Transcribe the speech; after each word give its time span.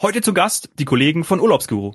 Heute 0.00 0.20
zu 0.20 0.32
Gast 0.32 0.70
die 0.78 0.84
Kollegen 0.84 1.24
von 1.24 1.40
Urlaubsguru. 1.40 1.94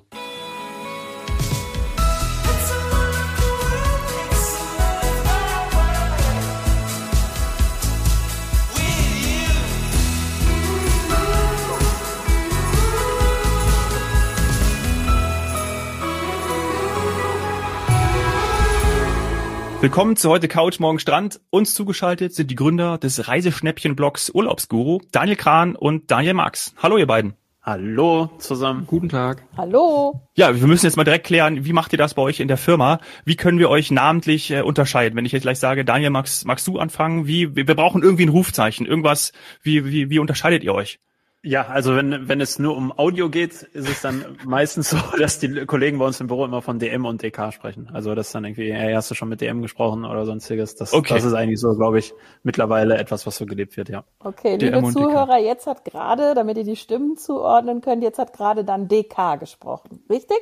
Willkommen 19.80 20.16
zu 20.16 20.28
heute 20.28 20.48
Couch, 20.48 20.78
morgen 20.78 20.98
Strand. 20.98 21.40
Uns 21.48 21.72
zugeschaltet 21.72 22.34
sind 22.34 22.50
die 22.50 22.54
Gründer 22.54 22.98
des 22.98 23.28
Reiseschnäppchen-Blogs 23.28 24.28
Urlaubsguru, 24.28 25.00
Daniel 25.10 25.36
Kran 25.36 25.74
und 25.74 26.10
Daniel 26.10 26.34
Marx. 26.34 26.74
Hallo 26.82 26.98
ihr 26.98 27.06
beiden. 27.06 27.34
Hallo 27.66 28.28
zusammen. 28.36 28.86
Guten 28.86 29.08
Tag. 29.08 29.42
Hallo. 29.56 30.20
Ja, 30.36 30.54
wir 30.54 30.66
müssen 30.66 30.84
jetzt 30.84 30.98
mal 30.98 31.04
direkt 31.04 31.24
klären, 31.24 31.64
wie 31.64 31.72
macht 31.72 31.92
ihr 31.92 31.96
das 31.96 32.12
bei 32.12 32.20
euch 32.20 32.40
in 32.40 32.48
der 32.48 32.58
Firma? 32.58 33.00
Wie 33.24 33.36
können 33.36 33.58
wir 33.58 33.70
euch 33.70 33.90
namentlich 33.90 34.50
äh, 34.50 34.60
unterscheiden? 34.60 35.16
Wenn 35.16 35.24
ich 35.24 35.32
jetzt 35.32 35.44
gleich 35.44 35.58
sage, 35.58 35.82
Daniel, 35.82 36.10
magst, 36.10 36.44
magst 36.44 36.66
du 36.66 36.78
anfangen? 36.78 37.26
Wie, 37.26 37.56
wir 37.56 37.64
brauchen 37.64 38.02
irgendwie 38.02 38.26
ein 38.26 38.28
Rufzeichen, 38.28 38.84
irgendwas. 38.84 39.32
Wie, 39.62 39.86
wie, 39.86 40.10
wie 40.10 40.18
unterscheidet 40.18 40.62
ihr 40.62 40.74
euch? 40.74 40.98
Ja, 41.46 41.66
also 41.66 41.94
wenn, 41.94 42.26
wenn 42.26 42.40
es 42.40 42.58
nur 42.58 42.74
um 42.74 42.90
Audio 42.98 43.28
geht, 43.28 43.52
ist 43.52 43.88
es 43.88 44.00
dann 44.00 44.38
meistens 44.46 44.88
so, 44.88 44.96
dass 45.18 45.38
die 45.38 45.66
Kollegen 45.66 45.98
bei 45.98 46.06
uns 46.06 46.18
im 46.18 46.26
Büro 46.26 46.46
immer 46.46 46.62
von 46.62 46.78
DM 46.78 47.04
und 47.04 47.22
DK 47.22 47.52
sprechen. 47.52 47.90
Also 47.92 48.14
das 48.14 48.28
ist 48.28 48.34
dann 48.34 48.46
irgendwie, 48.46 48.72
hey, 48.72 48.94
hast 48.94 49.10
du 49.10 49.14
schon 49.14 49.28
mit 49.28 49.42
DM 49.42 49.60
gesprochen 49.60 50.06
oder 50.06 50.24
sonstiges. 50.24 50.74
Das, 50.74 50.94
okay. 50.94 51.12
das 51.12 51.24
ist 51.24 51.34
eigentlich 51.34 51.60
so, 51.60 51.76
glaube 51.76 51.98
ich, 51.98 52.14
mittlerweile 52.44 52.96
etwas, 52.96 53.26
was 53.26 53.36
so 53.36 53.44
gelebt 53.44 53.76
wird, 53.76 53.90
ja. 53.90 54.04
Okay, 54.20 54.56
DM 54.56 54.74
liebe 54.74 54.90
Zuhörer, 54.90 55.38
jetzt 55.38 55.66
hat 55.66 55.84
gerade, 55.84 56.34
damit 56.34 56.56
ihr 56.56 56.64
die 56.64 56.76
Stimmen 56.76 57.18
zuordnen 57.18 57.82
könnt, 57.82 58.02
jetzt 58.02 58.18
hat 58.18 58.32
gerade 58.32 58.64
dann 58.64 58.88
DK 58.88 59.38
gesprochen. 59.38 60.02
Richtig? 60.08 60.38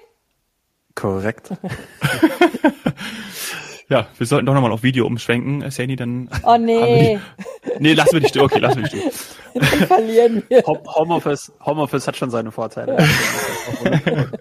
Korrekt. 0.94 1.50
Ja, 3.92 4.06
wir 4.16 4.26
sollten 4.26 4.46
doch 4.46 4.54
nochmal 4.54 4.72
auf 4.72 4.82
Video 4.82 5.04
umschwenken, 5.04 5.70
Sandy, 5.70 5.96
dann. 5.96 6.30
Oh 6.44 6.56
nee. 6.56 7.20
nee, 7.78 7.92
lassen 7.92 8.14
wir 8.14 8.20
dich. 8.20 8.40
Okay, 8.40 8.58
lassen 8.58 8.84
wir 8.84 8.88
dich. 8.88 9.02
Dann 9.54 9.64
verlieren 9.86 10.42
wir. 10.48 10.62
Homeoffice, 10.64 11.52
Homeoffice 11.62 12.06
hat 12.08 12.16
schon 12.16 12.30
seine 12.30 12.52
Vorteile. 12.52 12.96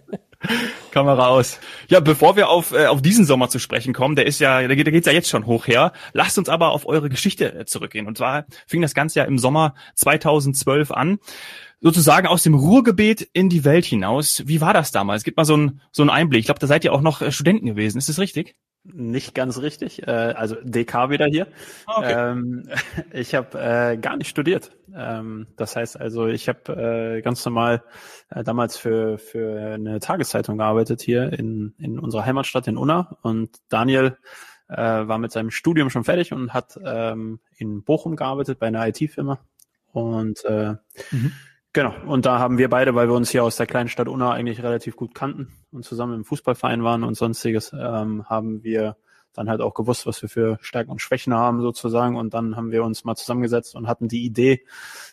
Kamera 0.91 1.27
aus. 1.27 1.59
Ja, 1.89 1.99
bevor 1.99 2.37
wir 2.37 2.47
auf, 2.47 2.71
äh, 2.71 2.85
auf 2.85 3.01
diesen 3.01 3.25
Sommer 3.25 3.49
zu 3.49 3.59
sprechen 3.59 3.93
kommen, 3.93 4.15
der 4.15 4.25
ist 4.25 4.39
ja, 4.39 4.65
der 4.65 4.73
geht, 4.77 4.87
der 4.87 4.93
geht's 4.93 5.05
ja 5.05 5.11
jetzt 5.11 5.27
schon 5.27 5.45
hoch 5.45 5.67
her. 5.67 5.91
Lasst 6.13 6.37
uns 6.37 6.47
aber 6.47 6.71
auf 6.71 6.87
eure 6.87 7.09
Geschichte 7.09 7.53
äh, 7.53 7.65
zurückgehen. 7.65 8.07
Und 8.07 8.17
zwar 8.17 8.45
fing 8.67 8.81
das 8.81 8.93
Ganze 8.93 9.19
ja 9.19 9.25
im 9.25 9.37
Sommer 9.37 9.75
2012 9.95 10.91
an. 10.91 11.19
Sozusagen 11.81 12.27
aus 12.27 12.43
dem 12.43 12.53
Ruhrgebiet 12.53 13.27
in 13.33 13.49
die 13.49 13.65
Welt 13.65 13.83
hinaus. 13.83 14.43
Wie 14.45 14.61
war 14.61 14.73
das 14.73 14.93
damals? 14.93 15.25
Gib 15.25 15.35
mal 15.35 15.43
so 15.43 15.55
einen 15.55 15.81
so 15.91 16.03
einen 16.03 16.09
Einblick. 16.09 16.39
Ich 16.39 16.45
glaube, 16.45 16.61
da 16.61 16.67
seid 16.67 16.85
ihr 16.85 16.93
auch 16.93 17.01
noch 17.01 17.21
äh, 17.21 17.33
Studenten 17.33 17.65
gewesen. 17.65 17.97
Ist 17.97 18.07
das 18.07 18.17
richtig? 18.17 18.55
Nicht 18.83 19.35
ganz 19.35 19.59
richtig. 19.59 20.07
Äh, 20.07 20.11
also 20.11 20.55
DK 20.63 21.11
wieder 21.11 21.27
hier. 21.27 21.47
Ah, 21.85 21.97
okay. 21.99 22.31
Ähm, 22.31 22.69
ich 23.13 23.35
habe 23.35 23.59
äh, 23.59 23.97
gar 23.97 24.17
nicht 24.17 24.29
studiert. 24.29 24.71
Ähm, 24.95 25.47
das 25.55 25.75
heißt 25.75 25.99
also, 25.99 26.27
ich 26.27 26.49
habe 26.49 27.17
äh, 27.17 27.21
ganz 27.21 27.45
normal 27.45 27.83
äh, 28.29 28.43
damals 28.43 28.77
für 28.77 29.19
für 29.19 29.73
eine 29.73 29.99
Tageszeitung 29.99 30.57
gearbeitet 30.57 31.01
hier 31.01 31.31
in 31.31 31.75
in 31.77 31.99
unserer 31.99 32.25
Heimatstadt 32.25 32.67
in 32.67 32.77
Unna 32.77 33.17
und 33.21 33.51
Daniel 33.69 34.17
äh, 34.67 34.77
war 34.77 35.19
mit 35.19 35.31
seinem 35.31 35.51
Studium 35.51 35.91
schon 35.91 36.03
fertig 36.03 36.33
und 36.33 36.51
hat 36.53 36.79
ähm, 36.83 37.39
in 37.57 37.83
Bochum 37.83 38.15
gearbeitet 38.15 38.57
bei 38.57 38.67
einer 38.67 38.87
IT-Firma 38.87 39.39
und 39.91 40.43
äh, 40.45 40.75
mhm. 41.11 41.33
Genau, 41.73 41.93
und 42.05 42.25
da 42.25 42.39
haben 42.39 42.57
wir 42.57 42.69
beide, 42.69 42.95
weil 42.95 43.07
wir 43.07 43.15
uns 43.15 43.29
hier 43.29 43.45
aus 43.45 43.55
der 43.55 43.65
kleinen 43.65 43.87
Stadt 43.87 44.09
Unna 44.09 44.31
eigentlich 44.33 44.61
relativ 44.61 44.97
gut 44.97 45.15
kannten 45.15 45.53
und 45.71 45.85
zusammen 45.85 46.15
im 46.15 46.25
Fußballverein 46.25 46.83
waren 46.83 47.03
und 47.05 47.15
sonstiges, 47.15 47.71
ähm, 47.71 48.25
haben 48.27 48.61
wir 48.63 48.97
dann 49.33 49.49
halt 49.49 49.61
auch 49.61 49.73
gewusst, 49.73 50.05
was 50.05 50.21
wir 50.21 50.27
für 50.27 50.57
Stärken 50.61 50.91
und 50.91 51.01
Schwächen 51.01 51.33
haben 51.33 51.61
sozusagen. 51.61 52.17
Und 52.17 52.33
dann 52.33 52.57
haben 52.57 52.71
wir 52.71 52.83
uns 52.83 53.05
mal 53.05 53.15
zusammengesetzt 53.15 53.75
und 53.75 53.87
hatten 53.87 54.09
die 54.09 54.25
Idee, 54.25 54.65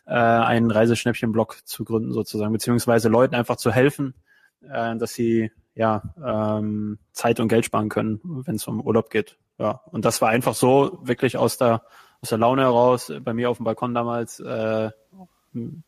äh, 0.06 0.14
einen 0.14 0.72
Reiseschnäppchen-Blog 0.72 1.60
zu 1.64 1.84
gründen 1.84 2.12
sozusagen, 2.12 2.52
beziehungsweise 2.52 3.08
Leuten 3.08 3.36
einfach 3.36 3.56
zu 3.56 3.70
helfen, 3.70 4.14
äh, 4.62 4.96
dass 4.96 5.14
sie 5.14 5.52
ja 5.76 6.02
ähm, 6.24 6.98
Zeit 7.12 7.38
und 7.38 7.46
Geld 7.46 7.66
sparen 7.66 7.88
können, 7.88 8.20
wenn 8.24 8.56
es 8.56 8.66
um 8.66 8.80
Urlaub 8.80 9.10
geht. 9.10 9.38
Ja, 9.58 9.82
und 9.92 10.04
das 10.04 10.20
war 10.20 10.30
einfach 10.30 10.54
so 10.54 10.98
wirklich 11.02 11.36
aus 11.36 11.56
der 11.58 11.82
aus 12.20 12.30
der 12.30 12.38
Laune 12.38 12.62
heraus 12.62 13.12
bei 13.22 13.32
mir 13.32 13.48
auf 13.48 13.58
dem 13.58 13.64
Balkon 13.64 13.94
damals. 13.94 14.40
Äh, 14.40 14.90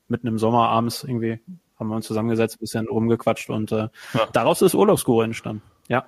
mitten 0.09 0.27
im 0.27 0.39
Sommer 0.39 0.69
abends 0.69 1.05
irgendwie 1.05 1.41
haben 1.79 1.89
wir 1.89 1.97
uns 1.97 2.07
zusammengesetzt, 2.07 2.57
ein 2.57 2.61
bisschen 2.61 2.89
rumgequatscht 2.89 3.49
und 3.51 3.73
äh, 3.73 3.89
ja. 4.15 4.27
daraus 4.33 4.61
ist 4.63 4.75
Urlaubsguru 4.75 5.23
entstanden. 5.23 5.63
Ja. 5.89 6.05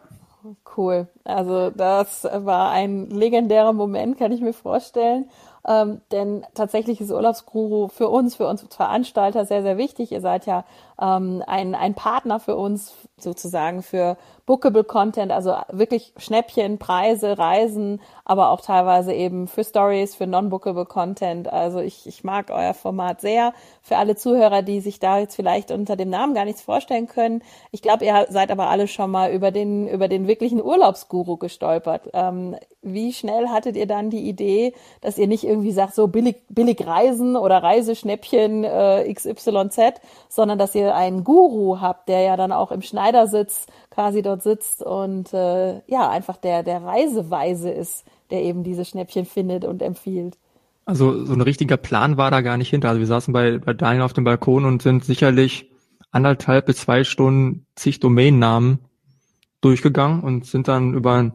Cool. 0.76 1.08
Also 1.24 1.70
das 1.70 2.24
war 2.24 2.70
ein 2.70 3.08
legendärer 3.10 3.72
Moment, 3.72 4.18
kann 4.18 4.32
ich 4.32 4.40
mir 4.40 4.52
vorstellen. 4.52 5.30
Ähm, 5.66 6.00
denn 6.10 6.44
tatsächlich 6.54 7.00
ist 7.00 7.12
Urlaubsguru 7.12 7.88
für 7.88 8.08
uns, 8.08 8.34
für 8.34 8.48
uns 8.48 8.64
Veranstalter 8.74 9.44
sehr, 9.44 9.62
sehr 9.62 9.78
wichtig. 9.78 10.10
Ihr 10.10 10.20
seid 10.20 10.46
ja 10.46 10.64
ähm, 11.00 11.42
ein, 11.46 11.74
ein 11.74 11.94
Partner 11.94 12.40
für 12.40 12.56
uns 12.56 12.94
sozusagen 13.16 13.82
für 13.82 14.16
Bookable 14.44 14.82
Content, 14.82 15.30
also 15.30 15.54
wirklich 15.70 16.12
Schnäppchen, 16.16 16.78
Preise, 16.78 17.38
Reisen, 17.38 18.00
aber 18.24 18.50
auch 18.50 18.60
teilweise 18.60 19.12
eben 19.12 19.46
für 19.46 19.62
Stories, 19.62 20.16
für 20.16 20.26
Non-Bookable 20.26 20.84
Content. 20.84 21.52
Also 21.52 21.78
ich, 21.78 22.06
ich 22.08 22.24
mag 22.24 22.50
euer 22.50 22.74
Format 22.74 23.20
sehr. 23.20 23.52
Für 23.82 23.98
alle 23.98 24.16
Zuhörer, 24.16 24.62
die 24.62 24.80
sich 24.80 24.98
da 24.98 25.18
jetzt 25.18 25.36
vielleicht 25.36 25.70
unter 25.70 25.94
dem 25.94 26.10
Namen 26.10 26.34
gar 26.34 26.44
nichts 26.44 26.62
vorstellen 26.62 27.06
können. 27.06 27.42
Ich 27.70 27.82
glaube, 27.82 28.04
ihr 28.04 28.26
seid 28.30 28.50
aber 28.50 28.68
alle 28.68 28.88
schon 28.88 29.12
mal 29.12 29.32
über 29.32 29.52
den, 29.52 29.86
über 29.86 30.08
den 30.08 30.26
wirklichen 30.26 30.60
Urlaubsguru 30.60 31.36
gestolpert. 31.36 32.10
Ähm, 32.12 32.56
wie 32.82 33.12
schnell 33.12 33.48
hattet 33.48 33.76
ihr 33.76 33.86
dann 33.86 34.10
die 34.10 34.28
Idee, 34.28 34.74
dass 35.00 35.18
ihr 35.18 35.28
nicht 35.28 35.44
irgendwie 35.52 35.72
sagt, 35.72 35.94
so 35.94 36.08
billig, 36.08 36.36
billig 36.48 36.86
Reisen 36.86 37.36
oder 37.36 37.62
Reiseschnäppchen 37.62 38.64
äh, 38.64 39.12
XYZ, 39.12 40.00
sondern 40.28 40.58
dass 40.58 40.74
ihr 40.74 40.94
einen 40.94 41.24
Guru 41.24 41.80
habt, 41.80 42.08
der 42.08 42.22
ja 42.22 42.36
dann 42.36 42.52
auch 42.52 42.72
im 42.72 42.82
Schneidersitz 42.82 43.66
quasi 43.91 44.22
dort 44.22 44.42
sitzt 44.42 44.82
und 44.82 45.32
äh, 45.32 45.80
ja, 45.86 46.10
einfach 46.10 46.36
der, 46.36 46.62
der 46.62 46.82
Reiseweise 46.82 47.70
ist, 47.70 48.04
der 48.30 48.42
eben 48.42 48.64
diese 48.64 48.84
Schnäppchen 48.84 49.26
findet 49.26 49.64
und 49.64 49.82
empfiehlt. 49.82 50.36
Also 50.84 51.24
so 51.24 51.32
ein 51.32 51.41
richtiger 51.41 51.76
Plan 51.76 52.16
war 52.16 52.30
da 52.30 52.41
gar 52.41 52.56
nicht 52.56 52.70
hinter. 52.70 52.88
Also 52.88 53.00
wir 53.00 53.06
saßen 53.06 53.32
bei, 53.32 53.58
bei 53.58 53.72
Daniel 53.72 54.02
auf 54.02 54.14
dem 54.14 54.24
Balkon 54.24 54.64
und 54.64 54.82
sind 54.82 55.04
sicherlich 55.04 55.70
anderthalb 56.10 56.66
bis 56.66 56.78
zwei 56.78 57.04
Stunden 57.04 57.66
zig 57.76 58.00
Domainnamen 58.00 58.80
durchgegangen 59.60 60.22
und 60.22 60.44
sind 60.44 60.68
dann 60.68 60.94
über 60.94 61.14
einen, 61.14 61.32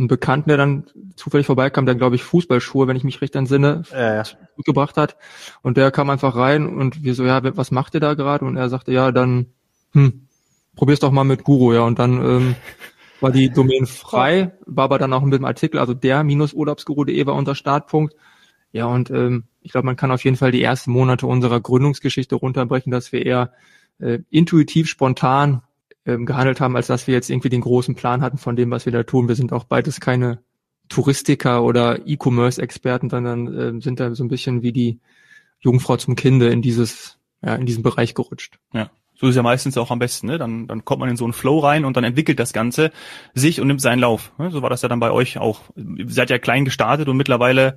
einen 0.00 0.08
Bekannten, 0.08 0.48
der 0.48 0.56
dann 0.56 0.84
zufällig 1.14 1.46
vorbeikam, 1.46 1.86
der 1.86 1.94
glaube 1.94 2.16
ich 2.16 2.24
Fußballschuhe, 2.24 2.88
wenn 2.88 2.96
ich 2.96 3.04
mich 3.04 3.20
recht 3.20 3.36
entsinne, 3.36 3.82
ja, 3.92 4.16
ja. 4.16 4.22
gebracht 4.64 4.96
hat. 4.96 5.16
Und 5.62 5.76
der 5.76 5.90
kam 5.90 6.10
einfach 6.10 6.34
rein 6.34 6.66
und 6.66 7.04
wir 7.04 7.14
so, 7.14 7.24
ja, 7.24 7.40
was 7.56 7.70
macht 7.70 7.94
ihr 7.94 8.00
da 8.00 8.14
gerade? 8.14 8.44
Und 8.44 8.56
er 8.56 8.68
sagte, 8.68 8.92
ja, 8.92 9.12
dann, 9.12 9.46
hm, 9.92 10.26
probier's 10.74 11.00
doch 11.00 11.12
mal 11.12 11.24
mit 11.24 11.44
Guru, 11.44 11.72
ja. 11.74 11.82
Und 11.82 11.98
dann 11.98 12.12
ähm, 12.24 12.54
war 13.20 13.30
die 13.30 13.50
Domain 13.50 13.86
frei, 13.86 14.52
war 14.66 14.84
aber 14.84 14.98
dann 14.98 15.12
auch 15.12 15.22
mit 15.22 15.34
dem 15.34 15.44
Artikel, 15.44 15.78
also 15.78 15.94
der-urlaubsguru.de 15.94 17.26
war 17.26 17.34
unser 17.34 17.54
Startpunkt. 17.54 18.16
Ja, 18.72 18.86
und 18.86 19.10
ähm, 19.10 19.44
ich 19.60 19.72
glaube, 19.72 19.86
man 19.86 19.96
kann 19.96 20.10
auf 20.10 20.24
jeden 20.24 20.36
Fall 20.36 20.52
die 20.52 20.62
ersten 20.62 20.90
Monate 20.92 21.26
unserer 21.26 21.60
Gründungsgeschichte 21.60 22.36
runterbrechen, 22.36 22.90
dass 22.90 23.12
wir 23.12 23.24
eher 23.26 23.52
äh, 23.98 24.20
intuitiv, 24.30 24.88
spontan 24.88 25.62
ähm, 26.06 26.26
gehandelt 26.26 26.60
haben, 26.60 26.76
als 26.76 26.86
dass 26.86 27.06
wir 27.06 27.14
jetzt 27.14 27.30
irgendwie 27.30 27.48
den 27.48 27.60
großen 27.60 27.94
Plan 27.94 28.22
hatten 28.22 28.38
von 28.38 28.56
dem, 28.56 28.70
was 28.70 28.86
wir 28.86 28.92
da 28.92 29.02
tun. 29.02 29.28
Wir 29.28 29.34
sind 29.34 29.52
auch 29.52 29.64
beides 29.64 30.00
keine 30.00 30.42
Touristiker 30.88 31.62
oder 31.62 32.06
E-Commerce-Experten, 32.06 33.10
sondern 33.10 33.78
äh, 33.78 33.80
sind 33.80 34.00
da 34.00 34.14
so 34.14 34.24
ein 34.24 34.28
bisschen 34.28 34.62
wie 34.62 34.72
die 34.72 35.00
Jungfrau 35.60 35.96
zum 35.96 36.16
Kinde 36.16 36.48
in 36.48 36.62
dieses, 36.62 37.18
ja, 37.42 37.54
in 37.54 37.66
diesen 37.66 37.82
Bereich 37.82 38.14
gerutscht. 38.14 38.58
Ja. 38.72 38.90
So 39.14 39.28
ist 39.28 39.36
ja 39.36 39.42
meistens 39.42 39.76
auch 39.76 39.90
am 39.90 39.98
besten, 39.98 40.28
ne? 40.28 40.38
Dann, 40.38 40.66
dann 40.66 40.86
kommt 40.86 41.00
man 41.00 41.10
in 41.10 41.16
so 41.18 41.24
einen 41.24 41.34
Flow 41.34 41.58
rein 41.58 41.84
und 41.84 41.94
dann 41.94 42.04
entwickelt 42.04 42.40
das 42.40 42.54
Ganze 42.54 42.90
sich 43.34 43.60
und 43.60 43.66
nimmt 43.66 43.82
seinen 43.82 43.98
Lauf. 43.98 44.32
Ne? 44.38 44.50
So 44.50 44.62
war 44.62 44.70
das 44.70 44.80
ja 44.80 44.88
dann 44.88 44.98
bei 44.98 45.10
euch 45.10 45.36
auch. 45.36 45.60
Ihr 45.76 46.08
seid 46.08 46.30
ja 46.30 46.38
klein 46.38 46.64
gestartet 46.64 47.06
und 47.06 47.18
mittlerweile 47.18 47.76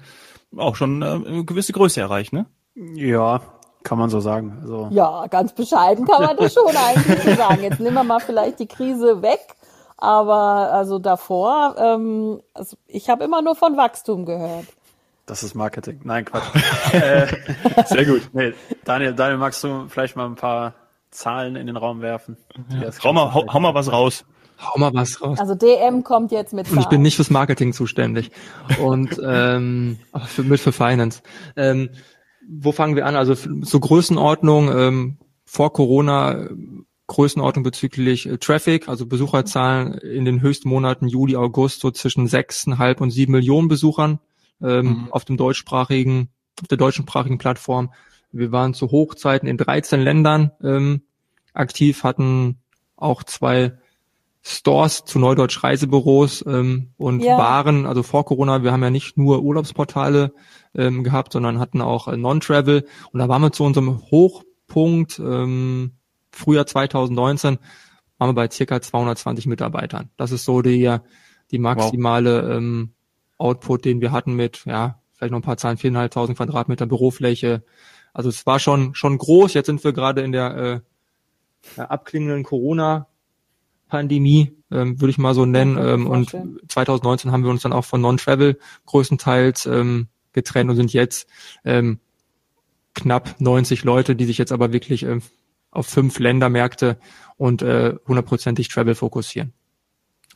auch 0.56 0.78
schon 0.78 1.02
äh, 1.02 1.06
eine 1.06 1.44
gewisse 1.44 1.74
Größe 1.74 2.00
erreicht, 2.00 2.32
ne? 2.32 2.46
Ja, 2.76 3.42
kann 3.84 3.98
man 3.98 4.10
so 4.10 4.20
sagen. 4.20 4.60
Also 4.62 4.88
ja, 4.92 5.28
ganz 5.28 5.54
bescheiden 5.54 6.06
kann 6.06 6.24
man 6.24 6.38
das 6.38 6.54
schon 6.56 6.76
eigentlich 6.76 7.24
so 7.24 7.36
sagen. 7.36 7.64
Jetzt 7.64 7.80
nehmen 7.80 7.96
wir 7.96 8.04
mal 8.04 8.20
vielleicht 8.20 8.60
die 8.60 8.68
Krise 8.68 9.22
weg. 9.22 9.40
Aber 9.98 10.74
also 10.74 11.00
davor, 11.00 11.76
ähm, 11.78 12.42
also 12.54 12.76
ich 12.88 13.10
habe 13.10 13.24
immer 13.24 13.42
nur 13.42 13.56
von 13.56 13.78
Wachstum 13.78 14.26
gehört. 14.26 14.66
Das 15.26 15.44
ist 15.44 15.56
Marketing. 15.56 16.02
Nein, 16.04 16.26
Quatsch. 16.26 16.44
äh, 16.92 17.28
sehr 17.86 18.06
gut. 18.06 18.30
Nee, 18.34 18.54
Daniel, 18.84 19.14
Daniel, 19.14 19.38
magst 19.38 19.64
du 19.64 19.88
vielleicht 19.88 20.18
mal 20.18 20.26
ein 20.26 20.36
paar 20.36 20.74
Zahlen 21.12 21.56
in 21.56 21.68
den 21.68 21.78
Raum 21.78 22.02
werfen. 22.02 22.36
Ja. 22.70 22.90
Hau, 23.04 23.14
mal, 23.14 23.34
hau, 23.34 23.46
hau 23.48 23.60
mal 23.62 23.74
was 23.74 23.92
raus. 23.92 24.26
Hau 24.60 24.78
mal 24.78 24.94
was 24.94 25.22
raus. 25.22 25.40
Also 25.40 25.56
DM 25.56 26.04
kommt 26.04 26.32
jetzt 26.32 26.54
mit 26.54 26.66
Zahlen. 26.66 26.78
Und 26.78 26.84
ich 26.84 26.90
bin 26.90 27.02
nicht 27.02 27.16
fürs 27.16 27.30
Marketing 27.30 27.72
zuständig. 27.74 28.32
Und 28.82 29.20
ähm, 29.26 30.00
für, 30.26 30.44
mit 30.44 30.60
für 30.60 30.72
Finance. 30.72 31.22
Ähm, 31.56 31.90
wo 32.48 32.72
fangen 32.72 32.96
wir 32.96 33.06
an? 33.06 33.16
Also 33.16 33.36
so 33.36 33.80
Größenordnung, 33.80 34.72
ähm, 34.76 35.18
vor 35.46 35.74
Corona 35.74 36.48
Größenordnung 37.08 37.64
bezüglich 37.64 38.28
äh, 38.28 38.38
Traffic, 38.38 38.88
also 38.88 39.06
Besucherzahlen 39.06 39.94
in 39.94 40.26
den 40.26 40.42
höchsten 40.42 40.70
Monaten 40.70 41.08
Juli, 41.08 41.36
August 41.36 41.82
so 41.82 41.92
zwischen 41.92 42.28
sechseinhalb 42.28 43.02
und 43.02 43.12
sieben 43.12 43.34
Millionen 43.34 43.68
Besuchern 43.68 44.20
ähm, 44.62 44.86
mhm. 44.86 45.08
auf 45.12 45.26
dem 45.26 45.38
deutschsprachigen, 45.38 46.30
auf 46.62 46.68
der 46.68 46.78
deutschsprachigen 46.78 47.38
Plattform. 47.38 47.94
Wir 48.32 48.52
waren 48.52 48.74
zu 48.74 48.90
Hochzeiten 48.90 49.48
in 49.48 49.58
13 49.58 50.00
Ländern 50.00 50.52
ähm, 50.64 51.02
aktiv, 51.54 52.04
hatten 52.04 52.58
auch 52.96 53.24
zwei 53.24 53.78
Stores 54.46 55.06
zu 55.06 55.20
Neudeutsch 55.20 55.64
Reisebüros 55.64 56.44
ähm, 56.46 56.92
und 56.98 57.22
ja. 57.22 57.38
Waren, 57.38 57.86
also 57.86 58.04
vor 58.04 58.26
Corona, 58.26 58.62
wir 58.62 58.74
haben 58.74 58.84
ja 58.84 58.90
nicht 58.90 59.18
nur 59.18 59.42
Urlaubsportale 59.42 60.34
ähm, 60.76 61.04
gehabt, 61.04 61.32
sondern 61.32 61.60
hatten 61.60 61.82
auch 61.82 62.10
äh, 62.10 62.18
Non-Travel 62.18 62.86
und 63.12 63.20
da 63.20 63.30
waren 63.30 63.42
wir 63.42 63.54
zu 63.54 63.64
unserem 63.64 64.02
Hochpunkt 64.12 65.18
ähm, 65.20 65.94
Frühjahr 66.32 66.66
2019 66.66 67.58
waren 68.18 68.30
wir 68.30 68.34
bei 68.34 68.50
circa 68.50 68.82
220 68.82 69.48
Mitarbeitern. 69.48 70.10
Das 70.18 70.32
ist 70.32 70.46
so 70.46 70.62
die, 70.62 70.98
die 71.52 71.60
maximale 71.60 72.44
wow. 72.44 72.58
ähm, 72.58 72.94
Output, 73.38 73.86
den 73.86 74.02
wir 74.02 74.12
hatten 74.12 74.34
mit, 74.34 74.66
ja, 74.66 75.00
vielleicht 75.14 75.32
noch 75.32 75.40
ein 75.40 75.44
paar 75.44 75.58
Zahlen, 75.58 75.78
4.500 75.78 76.36
Quadratmeter 76.36 76.86
Bürofläche. 76.86 77.64
Also 78.14 78.30
es 78.30 78.46
war 78.46 78.60
schon, 78.60 78.94
schon 78.94 79.18
groß. 79.18 79.54
Jetzt 79.54 79.68
sind 79.68 79.84
wir 79.84 79.94
gerade 79.94 80.22
in 80.22 80.32
der 80.32 80.84
äh, 81.78 81.82
abklingenden 81.82 82.44
Corona-Pandemie, 83.94 84.52
ähm, 84.72 85.00
würde 85.00 85.12
ich 85.12 85.18
mal 85.18 85.36
so 85.36 85.46
nennen. 85.46 85.78
Ähm, 85.78 86.08
und 86.08 86.36
2019 86.68 87.32
haben 87.32 87.44
wir 87.44 87.52
uns 87.52 87.62
dann 87.62 87.74
auch 87.74 87.86
von 87.86 88.02
Non-Travel 88.02 88.58
größtenteils 88.86 89.68
ähm, 89.68 90.08
getrennt 90.34 90.70
und 90.70 90.76
sind 90.76 90.94
jetzt 90.94 91.28
ähm, 91.64 92.00
knapp 92.96 93.36
90 93.40 93.84
Leute, 93.84 94.16
die 94.16 94.26
sich 94.26 94.38
jetzt 94.38 94.52
aber 94.52 94.74
wirklich 94.74 95.04
ähm, 95.04 95.22
auf 95.72 95.88
fünf 95.88 96.20
Ländermärkte 96.20 96.98
und 97.38 97.62
äh, 97.62 97.96
hundertprozentig 98.08 98.68
Travel 98.68 98.96
fokussieren. 98.96 99.54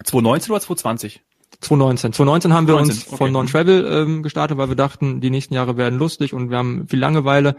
2019 0.03 0.51
oder 0.51 0.61
2020? 0.61 1.21
2019. 1.59 2.13
2019 2.13 2.53
haben 2.53 2.67
wir 2.67 2.75
19, 2.75 2.91
uns 2.91 3.07
okay. 3.07 3.17
von 3.17 3.31
Non-Travel 3.31 3.87
ähm, 3.91 4.21
gestartet, 4.21 4.57
weil 4.57 4.69
wir 4.69 4.75
dachten, 4.75 5.21
die 5.21 5.31
nächsten 5.31 5.55
Jahre 5.55 5.75
werden 5.75 5.97
lustig 5.97 6.33
und 6.33 6.51
wir 6.51 6.57
haben 6.57 6.87
viel 6.87 6.99
Langeweile. 6.99 7.55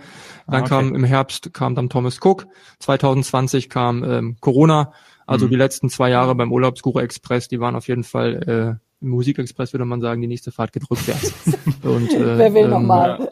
Dann 0.47 0.55
ah, 0.55 0.59
okay. 0.61 0.69
kam 0.69 0.95
im 0.95 1.03
Herbst 1.03 1.53
kam 1.53 1.75
dann 1.75 1.89
Thomas 1.89 2.21
Cook. 2.23 2.47
2020 2.79 3.69
kam 3.69 4.05
ähm, 4.05 4.37
Corona. 4.41 4.93
Also 5.29 5.47
mhm. 5.47 5.51
die 5.51 5.57
letzten 5.57 5.91
zwei 5.91 6.09
Jahre 6.09 6.35
beim 6.35 6.51
Urlaubsguru 6.51 7.01
Express, 7.01 7.49
die 7.49 7.61
waren 7.61 7.77
auf 7.77 7.87
jeden 7.87 8.03
Fall 8.03 8.79
äh, 8.81 9.05
im 9.05 9.11
Musikexpress 9.11 9.73
würde 9.73 9.85
man 9.85 10.01
sagen, 10.01 10.21
die 10.21 10.27
nächste 10.27 10.51
Fahrt 10.51 10.73
geht 10.73 10.91
rückwärts. 10.91 11.35
und, 11.83 12.13
äh, 12.13 12.39
Wer 12.39 12.55
will 12.55 12.65
ähm, 12.65 12.71
nochmal? 12.71 13.31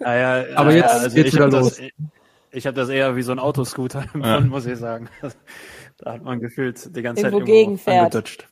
Ja. 0.00 0.14
Ja, 0.14 0.38
ja, 0.42 0.56
Aber 0.56 0.72
jetzt 0.72 0.90
also 0.90 1.14
geht's 1.14 1.32
wieder 1.32 1.48
los. 1.48 1.76
Das, 1.76 1.88
ich 2.50 2.66
habe 2.66 2.76
das 2.76 2.88
eher 2.88 3.16
wie 3.16 3.22
so 3.22 3.32
ein 3.32 3.38
Autoscooter 3.38 4.00
empfunden, 4.14 4.26
ja. 4.26 4.40
muss 4.40 4.66
ich 4.66 4.76
sagen. 4.76 5.08
Da 5.98 6.14
hat 6.14 6.24
man 6.24 6.40
gefühlt 6.40 6.94
die 6.94 7.02
ganze 7.02 7.22
irgendwo 7.22 7.40
Zeit 7.40 7.48
irgendwo 7.48 7.90
angedutscht. 7.90 8.48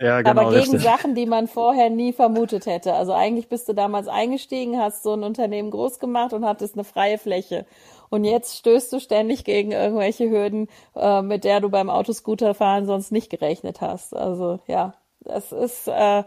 Ja, 0.00 0.22
genau, 0.22 0.30
Aber 0.42 0.50
gegen 0.50 0.60
richtig. 0.60 0.82
Sachen, 0.82 1.16
die 1.16 1.26
man 1.26 1.48
vorher 1.48 1.90
nie 1.90 2.12
vermutet 2.12 2.66
hätte. 2.66 2.94
Also 2.94 3.12
eigentlich 3.12 3.48
bist 3.48 3.68
du 3.68 3.72
damals 3.72 4.06
eingestiegen, 4.06 4.78
hast 4.78 5.02
so 5.02 5.12
ein 5.12 5.24
Unternehmen 5.24 5.72
groß 5.72 5.98
gemacht 5.98 6.32
und 6.32 6.44
hattest 6.44 6.74
eine 6.74 6.84
freie 6.84 7.18
Fläche. 7.18 7.66
Und 8.10 8.24
jetzt 8.24 8.56
stößt 8.56 8.92
du 8.92 9.00
ständig 9.00 9.44
gegen 9.44 9.72
irgendwelche 9.72 10.30
Hürden, 10.30 10.68
äh, 10.96 11.22
mit 11.22 11.44
der 11.44 11.60
du 11.60 11.68
beim 11.68 11.90
Autoscooterfahren 11.90 12.86
sonst 12.86 13.12
nicht 13.12 13.30
gerechnet 13.30 13.80
hast. 13.80 14.14
Also 14.14 14.60
ja, 14.66 14.94
das 15.20 15.52
ist 15.52 15.88
äh, 15.88 16.24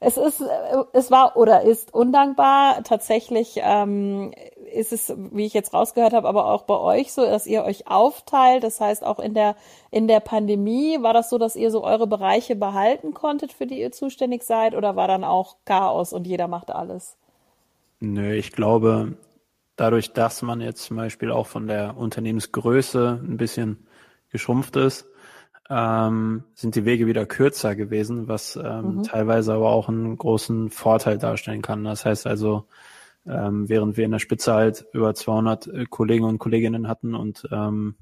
es 0.00 0.16
ist, 0.16 0.40
äh, 0.40 0.46
es 0.94 1.10
war 1.10 1.36
oder 1.36 1.62
ist 1.62 1.92
undankbar. 1.92 2.82
Tatsächlich 2.84 3.60
ähm, 3.62 4.32
ist 4.72 4.92
es, 4.92 5.14
wie 5.16 5.44
ich 5.44 5.52
jetzt 5.52 5.74
rausgehört 5.74 6.14
habe, 6.14 6.26
aber 6.26 6.46
auch 6.46 6.62
bei 6.62 6.78
euch 6.78 7.12
so, 7.12 7.22
dass 7.22 7.46
ihr 7.46 7.64
euch 7.64 7.86
aufteilt. 7.86 8.64
Das 8.64 8.80
heißt, 8.80 9.04
auch 9.04 9.18
in 9.18 9.34
der, 9.34 9.56
in 9.90 10.08
der 10.08 10.20
Pandemie 10.20 11.02
war 11.02 11.12
das 11.12 11.28
so, 11.28 11.36
dass 11.36 11.54
ihr 11.54 11.70
so 11.70 11.84
eure 11.84 12.06
Bereiche 12.06 12.56
behalten 12.56 13.12
konntet, 13.12 13.52
für 13.52 13.66
die 13.66 13.78
ihr 13.78 13.92
zuständig 13.92 14.42
seid, 14.42 14.74
oder 14.74 14.96
war 14.96 15.06
dann 15.06 15.22
auch 15.22 15.56
Chaos 15.66 16.14
und 16.14 16.26
jeder 16.26 16.48
macht 16.48 16.70
alles? 16.70 17.16
Nö, 18.00 18.32
ich 18.32 18.52
glaube, 18.52 19.12
dadurch, 19.80 20.12
dass 20.12 20.42
man 20.42 20.60
jetzt 20.60 20.84
zum 20.84 20.98
Beispiel 20.98 21.30
auch 21.30 21.46
von 21.46 21.66
der 21.66 21.96
Unternehmensgröße 21.96 23.20
ein 23.22 23.38
bisschen 23.38 23.86
geschrumpft 24.28 24.76
ist, 24.76 25.06
ähm, 25.70 26.44
sind 26.54 26.74
die 26.74 26.84
Wege 26.84 27.06
wieder 27.06 27.24
kürzer 27.24 27.74
gewesen, 27.74 28.28
was 28.28 28.56
ähm, 28.56 28.96
mhm. 28.96 29.02
teilweise 29.04 29.54
aber 29.54 29.70
auch 29.70 29.88
einen 29.88 30.18
großen 30.18 30.70
Vorteil 30.70 31.16
darstellen 31.16 31.62
kann. 31.62 31.84
Das 31.84 32.04
heißt 32.04 32.26
also, 32.26 32.66
ähm, 33.26 33.68
während 33.68 33.96
wir 33.96 34.04
in 34.04 34.10
der 34.10 34.18
Spitze 34.18 34.52
halt 34.52 34.84
über 34.92 35.14
200 35.14 35.66
äh, 35.68 35.84
Kollegen 35.88 36.24
und 36.24 36.38
Kolleginnen 36.38 36.88
hatten 36.88 37.14
und 37.14 37.48
ähm, 37.50 37.94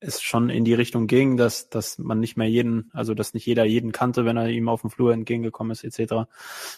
es 0.00 0.20
schon 0.20 0.50
in 0.50 0.64
die 0.64 0.74
Richtung 0.74 1.06
ging, 1.06 1.36
dass, 1.36 1.70
dass 1.70 1.98
man 1.98 2.20
nicht 2.20 2.36
mehr 2.36 2.48
jeden, 2.48 2.90
also 2.92 3.14
dass 3.14 3.34
nicht 3.34 3.46
jeder 3.46 3.64
jeden 3.64 3.92
kannte, 3.92 4.24
wenn 4.24 4.36
er 4.36 4.48
ihm 4.48 4.68
auf 4.68 4.82
dem 4.82 4.90
Flur 4.90 5.12
entgegengekommen 5.12 5.72
ist, 5.72 5.84
etc., 5.84 6.28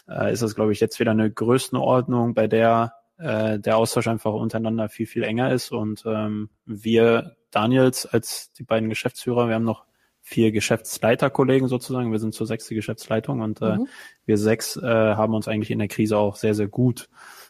äh, 0.07 0.31
ist 0.31 0.41
das, 0.41 0.55
glaube 0.55 0.71
ich, 0.71 0.79
jetzt 0.79 0.99
wieder 0.99 1.11
eine 1.11 1.29
Größenordnung, 1.29 2.33
bei 2.33 2.47
der 2.47 2.93
äh, 3.21 3.59
der 3.59 3.77
Austausch 3.77 4.07
einfach 4.07 4.33
untereinander 4.33 4.89
viel, 4.89 5.05
viel 5.05 5.23
enger 5.23 5.51
ist. 5.51 5.71
Und 5.71 6.03
ähm, 6.05 6.49
wir, 6.65 7.35
Daniels, 7.51 8.05
als 8.05 8.51
die 8.53 8.63
beiden 8.63 8.89
Geschäftsführer, 8.89 9.47
wir 9.47 9.55
haben 9.55 9.63
noch 9.63 9.85
vier 10.21 10.51
Geschäftsleiterkollegen 10.51 11.67
sozusagen, 11.67 12.11
wir 12.11 12.19
sind 12.19 12.33
zur 12.33 12.47
sechste 12.47 12.75
Geschäftsleitung 12.75 13.41
und 13.41 13.61
äh, 13.61 13.77
mhm. 13.77 13.87
wir 14.25 14.37
sechs 14.37 14.77
äh, 14.77 14.85
haben 14.85 15.33
uns 15.33 15.47
eigentlich 15.47 15.71
in 15.71 15.79
der 15.79 15.87
Krise 15.87 16.17
auch 16.17 16.35
sehr, 16.35 16.53
sehr 16.53 16.67
gut 16.67 17.09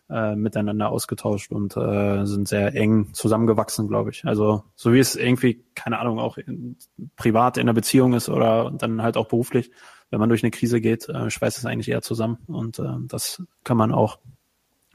äh, 0.09 0.35
miteinander 0.35 0.89
ausgetauscht 0.89 1.51
und 1.51 1.75
äh, 1.75 2.25
sind 2.25 2.47
sehr 2.47 2.73
eng 2.75 3.13
zusammengewachsen, 3.13 3.87
glaube 3.87 4.11
ich. 4.11 4.25
Also 4.25 4.63
so 4.75 4.93
wie 4.93 4.99
es 4.99 5.15
irgendwie, 5.15 5.65
keine 5.75 5.99
Ahnung, 5.99 6.19
auch 6.19 6.37
in, 6.37 6.77
privat 7.15 7.57
in 7.57 7.65
der 7.65 7.73
Beziehung 7.73 8.13
ist 8.13 8.29
oder 8.29 8.71
dann 8.71 9.01
halt 9.01 9.17
auch 9.17 9.27
beruflich, 9.27 9.71
wenn 10.09 10.19
man 10.19 10.29
durch 10.29 10.43
eine 10.43 10.51
Krise 10.51 10.81
geht, 10.81 11.07
äh, 11.09 11.29
schweißt 11.29 11.57
es 11.57 11.65
eigentlich 11.65 11.89
eher 11.89 12.01
zusammen. 12.01 12.39
Und 12.47 12.79
äh, 12.79 12.83
das 13.07 13.43
kann 13.63 13.77
man 13.77 13.93
auch 13.93 14.19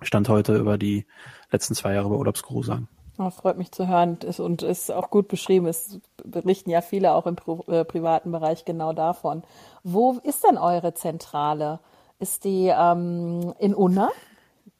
Stand 0.02 0.28
heute 0.28 0.56
über 0.56 0.78
die 0.78 1.06
letzten 1.50 1.74
zwei 1.74 1.94
Jahre 1.94 2.08
bei 2.08 2.16
Urlaubsguru 2.16 2.62
sagen. 2.62 2.88
Oh, 3.18 3.30
freut 3.30 3.56
mich 3.56 3.72
zu 3.72 3.88
hören 3.88 4.18
und 4.38 4.62
ist 4.62 4.92
auch 4.92 5.08
gut 5.08 5.28
beschrieben. 5.28 5.66
Es 5.66 6.00
berichten 6.22 6.68
ja 6.68 6.82
viele 6.82 7.14
auch 7.14 7.26
im 7.26 7.36
äh, 7.68 7.84
privaten 7.84 8.30
Bereich 8.30 8.66
genau 8.66 8.92
davon. 8.92 9.42
Wo 9.82 10.20
ist 10.22 10.44
denn 10.44 10.58
eure 10.58 10.92
Zentrale? 10.92 11.80
Ist 12.18 12.44
die 12.44 12.66
ähm, 12.66 13.54
in 13.58 13.74
Unna? 13.74 14.10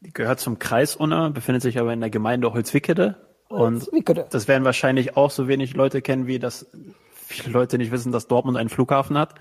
Die 0.00 0.12
gehört 0.12 0.40
zum 0.40 0.58
Kreis 0.58 0.96
Unna, 0.96 1.30
befindet 1.30 1.62
sich 1.62 1.78
aber 1.78 1.94
in 1.94 2.00
der 2.00 2.10
Gemeinde 2.10 2.52
Holzwickede. 2.52 3.16
Und 3.48 3.88
das 4.30 4.48
werden 4.48 4.64
wahrscheinlich 4.64 5.16
auch 5.16 5.30
so 5.30 5.48
wenig 5.48 5.74
Leute 5.74 6.02
kennen, 6.02 6.26
wie 6.26 6.38
das 6.38 6.66
viele 7.26 7.52
Leute 7.52 7.78
nicht 7.78 7.90
wissen, 7.90 8.12
dass 8.12 8.28
Dortmund 8.28 8.56
einen 8.56 8.68
Flughafen 8.68 9.18
hat. 9.18 9.34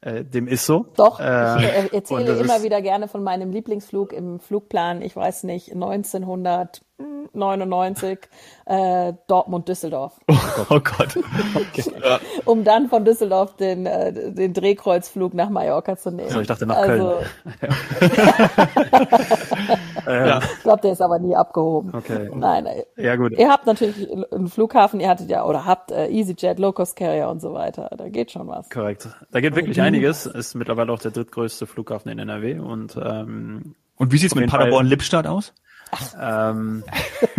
Äh, 0.00 0.24
dem 0.24 0.46
ist 0.46 0.66
so. 0.66 0.86
Doch, 0.96 1.20
äh, 1.20 1.86
ich 1.86 1.92
erzähle 1.92 2.38
immer 2.38 2.62
wieder 2.62 2.82
gerne 2.82 3.08
von 3.08 3.22
meinem 3.22 3.50
Lieblingsflug 3.50 4.12
im 4.12 4.40
Flugplan, 4.40 5.02
ich 5.02 5.16
weiß 5.16 5.44
nicht, 5.44 5.72
1900 5.72 6.82
99 7.32 8.18
äh, 8.66 9.12
Dortmund-Düsseldorf. 9.26 10.20
Oh, 10.28 10.36
oh 10.70 10.80
Gott. 10.80 11.16
Okay. 11.54 11.84
um 12.44 12.64
dann 12.64 12.88
von 12.88 13.04
Düsseldorf 13.04 13.56
den, 13.56 13.86
äh, 13.86 14.32
den 14.32 14.52
Drehkreuzflug 14.52 15.34
nach 15.34 15.50
Mallorca 15.50 15.96
zu 15.96 16.10
nehmen. 16.10 16.30
So, 16.30 16.40
ich 16.40 16.46
dachte 16.46 16.66
nach 16.66 16.76
also, 16.76 17.20
Köln. 17.60 17.74
ja. 20.06 20.38
Ich 20.38 20.62
glaube, 20.62 20.82
der 20.82 20.92
ist 20.92 21.02
aber 21.02 21.18
nie 21.18 21.34
abgehoben. 21.36 21.94
Okay. 21.94 22.30
Nein, 22.34 22.66
ja, 22.96 23.16
gut. 23.16 23.32
Ihr 23.32 23.48
habt 23.48 23.66
natürlich 23.66 24.10
einen 24.32 24.48
Flughafen, 24.48 25.00
ihr 25.00 25.08
hattet 25.08 25.30
ja 25.30 25.44
oder 25.44 25.64
habt 25.64 25.90
äh, 25.90 26.08
EasyJet, 26.08 26.58
Locust 26.58 26.96
Carrier 26.96 27.28
und 27.28 27.40
so 27.40 27.52
weiter. 27.52 27.90
Da 27.96 28.08
geht 28.08 28.30
schon 28.30 28.48
was. 28.48 28.68
Korrekt. 28.70 29.08
Da 29.30 29.40
geht 29.40 29.54
wirklich 29.56 29.78
mhm. 29.78 29.84
einiges. 29.84 30.26
Ist 30.26 30.54
mittlerweile 30.54 30.92
auch 30.92 31.00
der 31.00 31.10
drittgrößte 31.10 31.66
Flughafen 31.66 32.10
in 32.10 32.18
NRW 32.18 32.58
und 32.58 32.96
ähm, 33.02 33.74
und 34.00 34.12
wie 34.12 34.16
sieht's 34.16 34.34
mit 34.34 34.48
Paderborn-Lippstadt 34.48 35.26
aus? 35.26 35.52
Ähm, 36.18 36.84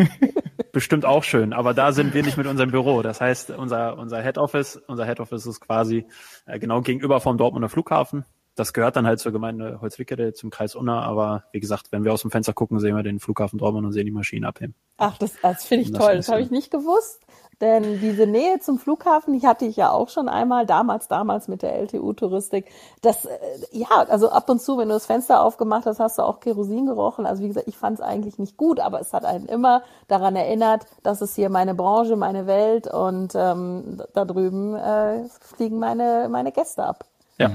bestimmt 0.72 1.06
auch 1.06 1.24
schön, 1.24 1.54
aber 1.54 1.74
da 1.74 1.92
sind 1.92 2.14
wir 2.14 2.22
nicht 2.22 2.38
mit 2.38 2.46
unserem 2.46 2.70
Büro. 2.70 3.02
Das 3.02 3.20
heißt, 3.20 3.50
unser, 3.50 3.98
unser 3.98 4.22
Head 4.22 4.38
Office, 4.38 4.76
unser 4.88 5.08
Head 5.08 5.20
Office 5.20 5.48
ist 5.48 5.60
quasi 5.60 6.06
äh, 6.46 6.60
genau 6.60 6.82
gegenüber 6.82 7.20
vom 7.20 7.40
Dortmunder 7.40 7.68
Flughafen. 7.68 8.26
Das 8.56 8.74
gehört 8.74 8.96
dann 8.96 9.08
halt 9.08 9.20
zur 9.20 9.32
Gemeinde 9.32 9.80
Holzwickede, 9.82 10.34
zum 10.34 10.50
Kreis 10.50 10.76
Unna, 10.76 11.02
aber 11.02 11.46
wie 11.52 11.60
gesagt, 11.60 11.92
wenn 11.92 12.04
wir 12.04 12.14
aus 12.14 12.22
dem 12.22 12.32
Fenster 12.32 12.54
gucken, 12.54 12.80
sehen 12.80 12.96
wir 12.96 13.04
den 13.04 13.20
Flughafen 13.20 13.58
Dortmund 13.60 13.86
und 13.86 13.94
sehen 13.94 14.06
die 14.06 14.12
Maschinen 14.12 14.46
abheben. 14.46 14.76
Ach, 14.98 15.18
das, 15.18 15.34
das 15.42 15.66
finde 15.66 15.86
ich 15.86 15.92
das 15.92 16.02
toll. 16.02 16.16
Das 16.18 16.30
habe 16.30 16.42
ich 16.42 16.52
nicht 16.52 16.72
gewusst. 16.72 17.22
Denn 17.62 18.00
diese 18.02 18.26
Nähe 18.26 18.60
zum 18.60 18.80
Flughafen, 18.80 19.40
die 19.40 19.46
hatte 19.46 19.66
ich 19.66 19.76
ja 19.76 19.92
auch 19.92 20.10
schon 20.10 20.28
einmal, 20.28 20.66
damals, 20.66 21.08
damals 21.08 21.48
mit 21.48 21.62
der 21.62 21.76
LTU-Touristik. 21.76 22.66
Das, 23.04 23.26
äh, 23.26 23.38
ja, 23.72 23.88
also 24.10 24.32
ab 24.32 24.50
und 24.50 24.60
zu, 24.60 24.80
wenn 24.80 24.88
du 24.88 24.96
das 24.96 25.06
Fenster 25.06 25.44
aufgemacht 25.44 25.86
hast, 25.86 26.00
hast 26.00 26.18
du 26.18 26.24
auch 26.24 26.40
Kerosin 26.40 26.88
gerochen. 26.88 27.28
Also 27.28 27.44
wie 27.44 27.48
gesagt, 27.48 27.68
ich 27.68 27.78
fand 27.78 28.00
es 28.00 28.02
eigentlich 28.04 28.40
nicht 28.40 28.58
gut, 28.58 28.80
aber 28.80 29.00
es 29.00 29.14
hat 29.14 29.26
einen 29.26 29.46
immer 29.46 29.84
daran 30.08 30.36
erinnert, 30.36 30.88
dass 31.04 31.22
es 31.22 31.36
hier 31.36 31.50
meine 31.50 31.76
Branche, 31.76 32.16
meine 32.16 32.48
Welt 32.48 32.88
und 32.88 33.34
ähm, 33.36 34.02
da 34.16 34.26
drüben 34.26 34.76
äh, 34.76 35.26
fliegen 35.40 35.78
meine, 35.78 36.30
meine 36.32 36.52
Gäste 36.52 36.84
ab. 36.84 37.06
Ja. 37.38 37.52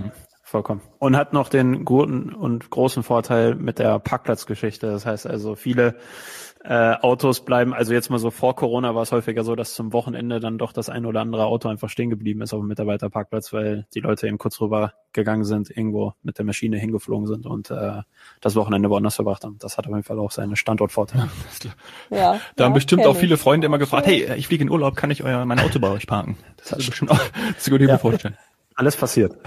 Vollkommen. 0.47 0.81
Und 1.00 1.17
hat 1.17 1.33
noch 1.33 1.49
den 1.49 1.85
guten 1.85 2.33
und 2.33 2.71
großen 2.71 3.03
Vorteil 3.03 3.57
mit 3.57 3.81
der 3.81 3.99
Parkplatzgeschichte. 3.99 4.87
Das 4.87 5.05
heißt 5.05 5.26
also, 5.26 5.57
viele 5.57 5.97
äh, 6.62 6.95
Autos 7.00 7.45
bleiben, 7.45 7.75
also 7.75 7.93
jetzt 7.93 8.11
mal 8.11 8.21
so 8.21 8.31
vor 8.31 8.55
Corona 8.55 8.95
war 8.95 9.03
es 9.03 9.11
häufiger 9.11 9.43
so, 9.43 9.57
dass 9.57 9.75
zum 9.75 9.93
Wochenende 9.93 10.38
dann 10.38 10.57
doch 10.57 10.73
das 10.73 10.88
ein 10.88 11.05
oder 11.05 11.21
andere 11.21 11.47
Auto 11.47 11.69
einfach 11.69 11.91
stehen 11.91 12.11
geblieben 12.11 12.43
ist 12.43 12.55
auf 12.55 12.61
dem 12.61 12.69
Mitarbeiterparkplatz, 12.69 13.53
weil 13.53 13.88
die 13.93 13.99
Leute 13.99 14.29
eben 14.29 14.38
kurz 14.38 14.61
rüber 14.61 14.93
gegangen 15.12 15.43
sind, 15.43 15.69
irgendwo 15.69 16.12
mit 16.23 16.38
der 16.38 16.45
Maschine 16.45 16.79
hingeflogen 16.79 17.26
sind 17.26 17.45
und 17.45 17.73
äh, 17.73 18.03
das 18.41 18.55
Wochenende 18.55 18.88
woanders 18.88 19.17
verbracht 19.17 19.43
haben. 19.43 19.57
Das 19.59 19.79
hat 19.79 19.88
auf 19.88 19.93
jeden 19.93 20.05
Fall 20.05 20.21
auch 20.21 20.31
seine 20.31 20.55
Standortvorteile. 20.55 21.29
Ja, 22.11 22.38
da 22.55 22.67
haben 22.67 22.71
ja, 22.71 22.75
bestimmt 22.75 23.05
auch 23.05 23.17
viele 23.17 23.37
Freunde 23.37 23.67
immer 23.67 23.79
gefragt, 23.79 24.07
hey, 24.07 24.33
ich 24.37 24.47
fliege 24.47 24.62
in 24.62 24.71
Urlaub, 24.71 24.95
kann 24.95 25.11
ich 25.11 25.25
euer 25.25 25.45
mein 25.45 25.59
Auto 25.59 25.81
bei 25.81 25.91
euch 25.91 26.07
parken? 26.07 26.37
Das 26.57 26.71
hat 26.71 26.79
bestimmt 26.79 27.11
auch, 27.11 27.21
das 27.57 27.69
gut 27.69 27.81
ja. 27.81 27.99
vorstellen. 27.99 28.37
Alles 28.76 28.97
passiert. 28.97 29.37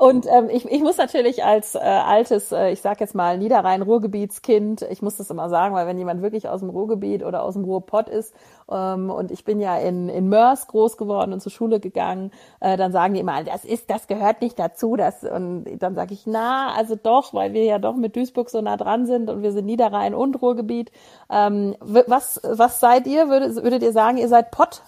Und 0.00 0.26
ähm, 0.26 0.48
ich, 0.50 0.64
ich 0.64 0.80
muss 0.80 0.96
natürlich 0.96 1.44
als 1.44 1.74
äh, 1.74 1.78
altes, 1.78 2.52
äh, 2.52 2.70
ich 2.70 2.80
sag 2.80 3.00
jetzt 3.00 3.14
mal 3.14 3.36
Niederrhein-Ruhrgebietskind, 3.36 4.80
ich 4.90 5.02
muss 5.02 5.18
das 5.18 5.28
immer 5.28 5.50
sagen, 5.50 5.74
weil 5.74 5.86
wenn 5.86 5.98
jemand 5.98 6.22
wirklich 6.22 6.48
aus 6.48 6.60
dem 6.60 6.70
Ruhrgebiet 6.70 7.22
oder 7.22 7.42
aus 7.42 7.52
dem 7.52 7.64
Ruhrpott 7.64 8.08
ist 8.08 8.34
ähm, 8.70 9.10
und 9.10 9.30
ich 9.30 9.44
bin 9.44 9.60
ja 9.60 9.76
in, 9.76 10.08
in 10.08 10.30
Mörs 10.30 10.68
groß 10.68 10.96
geworden 10.96 11.34
und 11.34 11.40
zur 11.40 11.52
Schule 11.52 11.80
gegangen, 11.80 12.30
äh, 12.60 12.78
dann 12.78 12.92
sagen 12.92 13.12
die 13.12 13.20
immer, 13.20 13.44
das 13.44 13.66
ist, 13.66 13.90
das 13.90 14.06
gehört 14.06 14.40
nicht 14.40 14.58
dazu. 14.58 14.96
Das, 14.96 15.22
und 15.22 15.66
dann 15.78 15.94
sage 15.94 16.14
ich, 16.14 16.26
na, 16.26 16.72
also 16.74 16.96
doch, 16.96 17.34
weil 17.34 17.52
wir 17.52 17.64
ja 17.64 17.78
doch 17.78 17.94
mit 17.94 18.16
Duisburg 18.16 18.48
so 18.48 18.62
nah 18.62 18.78
dran 18.78 19.04
sind 19.04 19.28
und 19.28 19.42
wir 19.42 19.52
sind 19.52 19.66
Niederrhein 19.66 20.14
und 20.14 20.40
Ruhrgebiet. 20.40 20.90
Ähm, 21.30 21.76
was, 21.80 22.40
was 22.42 22.80
seid 22.80 23.06
ihr? 23.06 23.28
Würdet, 23.28 23.62
würdet 23.62 23.82
ihr 23.82 23.92
sagen, 23.92 24.16
ihr 24.16 24.28
seid 24.28 24.50
Pott? 24.50 24.82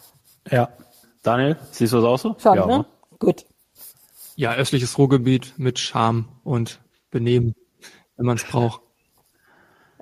Ja. 0.51 0.71
Daniel, 1.23 1.57
siehst 1.71 1.93
du 1.93 1.99
das 1.99 2.05
auch 2.05 2.19
so? 2.19 2.37
Schon, 2.39 2.57
ja, 2.57 2.67
ne? 2.67 2.87
Gut. 3.19 3.47
Ja, 4.35 4.55
östliches 4.55 4.99
Ruhrgebiet 4.99 5.55
mit 5.57 5.79
Charme 5.79 6.29
und 6.43 6.81
Benehmen, 7.11 7.55
wenn 8.17 8.27
man 8.27 8.37
es 8.37 8.45
braucht. 8.45 8.81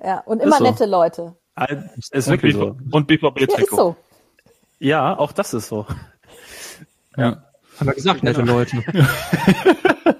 Ja, 0.03 0.19
und 0.21 0.41
immer 0.41 0.57
so. 0.57 0.63
nette 0.63 0.85
Leute. 0.85 1.35
Ist, 1.97 2.13
ist 2.13 2.27
wirklich 2.27 2.55
so. 2.55 2.75
Und 2.91 3.07
BVB-Trikot. 3.07 3.51
Ja, 3.51 3.57
ist 3.57 3.69
so. 3.69 3.95
Ja, 4.79 5.17
auch 5.17 5.31
das 5.31 5.53
ist 5.53 5.67
so. 5.67 5.85
Ja. 7.15 7.43
Haben 7.79 7.87
wir 7.87 7.93
gesagt, 7.93 8.23
nette. 8.23 8.41
Leute. 8.41 8.77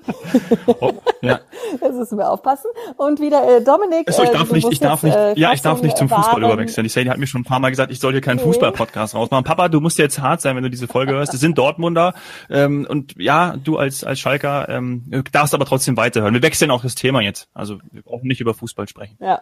oh, 0.79 0.93
ja. 1.21 1.39
Das 1.79 1.95
müssen 1.95 2.17
wir 2.17 2.29
aufpassen. 2.29 2.69
Und 2.97 3.19
wieder 3.19 3.57
äh, 3.57 3.63
Dominik. 3.63 4.07
Also 4.07 4.23
ich 4.23 4.29
äh, 4.29 4.33
darf 4.33 4.51
nicht, 4.51 4.71
ich 4.71 4.79
darf 4.79 5.03
nicht, 5.03 5.15
äh, 5.15 5.39
ja, 5.39 5.53
ich 5.53 5.61
darf 5.61 5.81
nicht 5.81 5.97
zum 5.97 6.09
Fußball 6.09 6.43
überwechseln. 6.43 6.83
Die 6.83 6.89
Sadie 6.89 7.09
hat 7.09 7.17
mir 7.17 7.27
schon 7.27 7.41
ein 7.41 7.45
paar 7.45 7.59
Mal 7.59 7.69
gesagt, 7.69 7.91
ich 7.91 7.99
soll 7.99 8.11
hier 8.11 8.21
keinen 8.21 8.39
okay. 8.39 8.47
Fußball-Podcast 8.47 9.15
rausmachen. 9.15 9.43
Papa, 9.43 9.69
du 9.69 9.79
musst 9.79 9.97
jetzt 9.97 10.19
hart 10.19 10.41
sein, 10.41 10.55
wenn 10.55 10.63
du 10.63 10.69
diese 10.69 10.87
Folge 10.87 11.13
hörst. 11.13 11.33
Es 11.33 11.39
sind 11.39 11.57
Dortmunder. 11.57 12.13
Ähm, 12.49 12.85
und 12.89 13.15
ja, 13.17 13.55
du 13.57 13.77
als, 13.77 14.03
als 14.03 14.19
Schalker 14.19 14.69
ähm, 14.69 15.23
darfst 15.31 15.53
aber 15.53 15.65
trotzdem 15.65 15.97
weiterhören. 15.97 16.33
Wir 16.33 16.41
wechseln 16.41 16.71
auch 16.71 16.81
das 16.81 16.95
Thema 16.95 17.21
jetzt. 17.21 17.49
Also 17.53 17.79
wir 17.91 18.01
brauchen 18.01 18.27
nicht 18.27 18.41
über 18.41 18.53
Fußball 18.53 18.87
sprechen. 18.87 19.17
Ja. 19.19 19.41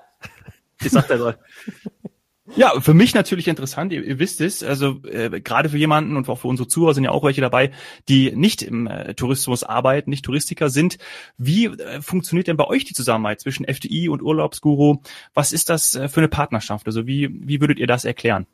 Ich 0.82 0.92
sag 0.92 1.08
der 1.08 1.18
Ja, 2.56 2.80
für 2.80 2.94
mich 2.94 3.14
natürlich 3.14 3.48
interessant, 3.48 3.94
ihr, 3.94 4.04
ihr 4.04 4.20
wisst 4.20 4.42
es, 4.42 4.64
also 4.64 5.02
äh, 5.04 5.42
gerade 5.42 5.70
für 5.70 5.78
jemanden 5.78 6.18
und 6.18 6.28
auch 6.30 6.40
für 6.40 6.48
unsere 6.48 6.68
Zuhörer 6.68 6.94
sind 6.94 7.04
ja 7.04 7.12
auch 7.12 7.24
welche 7.24 7.42
dabei, 7.42 7.72
die 8.08 8.32
nicht 8.36 8.62
im 8.62 8.88
äh, 8.88 9.14
Tourismus 9.14 9.64
arbeiten, 9.64 10.10
nicht 10.10 10.26
Touristiker 10.26 10.70
sind. 10.70 10.98
Wie 11.38 11.66
äh, 11.66 12.02
funktioniert 12.02 12.48
denn 12.48 12.58
bei 12.58 12.66
euch 12.66 12.86
die 12.86 12.94
Zusammenarbeit 12.94 13.42
zwischen 13.42 13.66
FDI 13.66 14.10
und 14.10 14.22
Urlaubsguru? 14.22 14.98
Was 15.34 15.52
ist 15.52 15.70
das 15.70 15.96
äh, 15.96 16.10
für 16.10 16.22
eine 16.22 16.28
Partnerschaft? 16.28 16.88
Also 16.88 17.06
wie, 17.08 17.30
wie 17.32 17.62
würdet 17.62 17.80
ihr 17.80 17.88
das 17.88 18.06
erklären? 18.06 18.48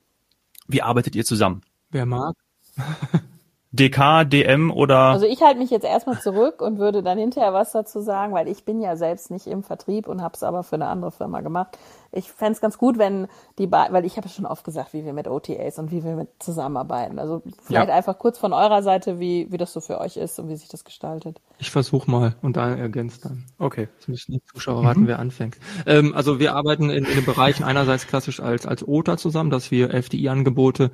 Wie 0.67 0.81
arbeitet 0.81 1.15
ihr 1.15 1.25
zusammen? 1.25 1.61
Wer 1.89 2.05
mag? 2.05 2.35
DK, 3.75 4.23
DM 4.25 4.71
oder? 4.71 4.97
Also 4.97 5.25
ich 5.25 5.41
halte 5.41 5.59
mich 5.59 5.69
jetzt 5.69 5.85
erstmal 5.85 6.19
zurück 6.19 6.61
und 6.61 6.79
würde 6.79 7.03
dann 7.03 7.17
hinterher 7.17 7.53
was 7.53 7.71
dazu 7.71 8.01
sagen, 8.01 8.33
weil 8.33 8.47
ich 8.47 8.63
bin 8.63 8.81
ja 8.81 8.95
selbst 8.95 9.31
nicht 9.31 9.47
im 9.47 9.63
Vertrieb 9.63 10.07
und 10.07 10.21
habe 10.21 10.35
es 10.35 10.43
aber 10.43 10.63
für 10.63 10.75
eine 10.75 10.87
andere 10.87 11.11
Firma 11.11 11.41
gemacht. 11.41 11.77
Ich 12.11 12.31
fände 12.31 12.53
es 12.53 12.61
ganz 12.61 12.77
gut, 12.77 12.97
wenn 12.97 13.27
die 13.59 13.67
beiden, 13.67 13.93
weil 13.93 14.05
ich 14.05 14.15
habe 14.15 14.29
schon 14.29 14.45
oft 14.45 14.63
gesagt, 14.63 14.93
wie 14.93 15.03
wir 15.03 15.11
mit 15.11 15.27
OTAs 15.27 15.79
und 15.79 15.91
wie 15.91 16.03
wir 16.03 16.15
mit 16.15 16.29
zusammenarbeiten. 16.39 17.19
Also 17.19 17.41
vielleicht 17.63 17.89
ja. 17.89 17.93
einfach 17.93 18.17
kurz 18.17 18.37
von 18.37 18.53
eurer 18.53 18.81
Seite, 18.83 19.19
wie, 19.19 19.51
wie 19.51 19.57
das 19.57 19.73
so 19.73 19.81
für 19.81 19.99
euch 19.99 20.15
ist 20.15 20.39
und 20.39 20.47
wie 20.47 20.55
sich 20.55 20.69
das 20.69 20.85
gestaltet. 20.85 21.41
Ich 21.57 21.71
versuche 21.71 22.09
mal 22.09 22.35
und 22.41 22.55
da 22.55 22.73
ergänzt 22.73 23.25
dann. 23.25 23.43
Okay. 23.59 23.89
Jetzt 23.95 24.07
müssen 24.07 24.31
die 24.31 24.41
Zuschauer 24.45 24.81
mhm. 24.81 24.85
warten, 24.85 25.07
wer 25.07 25.19
anfängt. 25.19 25.57
Ähm, 25.85 26.13
also 26.15 26.39
wir 26.39 26.55
arbeiten 26.55 26.89
in, 26.89 27.03
in 27.03 27.15
den 27.15 27.25
Bereichen 27.25 27.63
einerseits 27.63 28.07
klassisch 28.07 28.39
als, 28.39 28.65
als 28.65 28.87
OTA 28.87 29.17
zusammen, 29.17 29.49
dass 29.49 29.71
wir 29.71 29.93
FDI-Angebote 29.93 30.91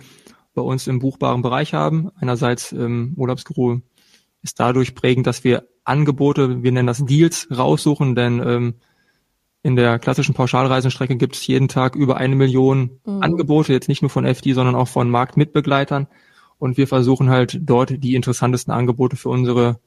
bei 0.54 0.62
uns 0.62 0.88
im 0.88 1.00
buchbaren 1.00 1.42
Bereich 1.42 1.74
haben. 1.74 2.12
Einerseits 2.20 2.72
ähm, 2.72 3.14
Urlaubsguru 3.16 3.80
ist 4.42 4.60
dadurch 4.60 4.96
prägend, 4.96 5.28
dass 5.28 5.44
wir 5.44 5.68
Angebote, 5.84 6.64
wir 6.64 6.72
nennen 6.72 6.88
das 6.88 7.06
Deals, 7.06 7.48
raussuchen, 7.56 8.16
denn 8.16 8.42
ähm, 8.46 8.74
in 9.64 9.76
der 9.76 10.00
klassischen 10.00 10.34
Pauschalreisenstrecke 10.34 11.18
gibt 11.18 11.36
es 11.36 11.46
jeden 11.46 11.68
Tag 11.68 11.96
über 11.96 12.18
eine 12.18 12.36
Million 12.36 13.00
mhm. 13.06 13.22
Angebote, 13.22 13.74
jetzt 13.74 13.90
nicht 13.90 14.02
nur 14.02 14.10
von 14.10 14.26
FD, 14.26 14.54
sondern 14.54 14.76
auch 14.76 14.88
von 14.88 15.10
Marktmitbegleitern. 15.10 16.08
Und 16.58 16.78
wir 16.78 16.88
versuchen 16.88 17.30
halt 17.30 17.60
dort 17.62 18.04
die 18.04 18.16
interessantesten 18.16 18.74
Angebote 18.74 19.16
für 19.16 19.30
unsere 19.30 19.80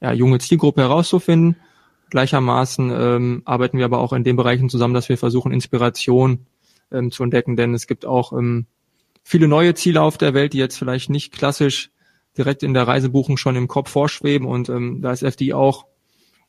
ja, 0.00 0.12
junge 0.12 0.38
Zielgruppe 0.38 0.82
herauszufinden. 0.82 1.56
Gleichermaßen 2.10 2.90
ähm, 2.90 3.42
arbeiten 3.44 3.78
wir 3.78 3.84
aber 3.84 3.98
auch 3.98 4.12
in 4.12 4.24
den 4.24 4.36
Bereichen 4.36 4.70
zusammen, 4.70 4.94
dass 4.94 5.08
wir 5.08 5.18
versuchen, 5.18 5.52
Inspiration 5.52 6.46
ähm, 6.90 7.10
zu 7.10 7.22
entdecken, 7.22 7.56
denn 7.56 7.74
es 7.74 7.86
gibt 7.86 8.06
auch 8.06 8.32
ähm, 8.32 8.66
viele 9.28 9.46
neue 9.46 9.74
Ziele 9.74 10.00
auf 10.00 10.16
der 10.16 10.32
Welt, 10.32 10.54
die 10.54 10.58
jetzt 10.58 10.78
vielleicht 10.78 11.10
nicht 11.10 11.34
klassisch 11.34 11.90
direkt 12.38 12.62
in 12.62 12.72
der 12.72 12.88
Reisebuchung 12.88 13.36
schon 13.36 13.56
im 13.56 13.68
Kopf 13.68 13.90
vorschweben. 13.90 14.48
Und 14.48 14.70
ähm, 14.70 15.02
da 15.02 15.12
ist 15.12 15.22
FD 15.22 15.52
auch, 15.52 15.84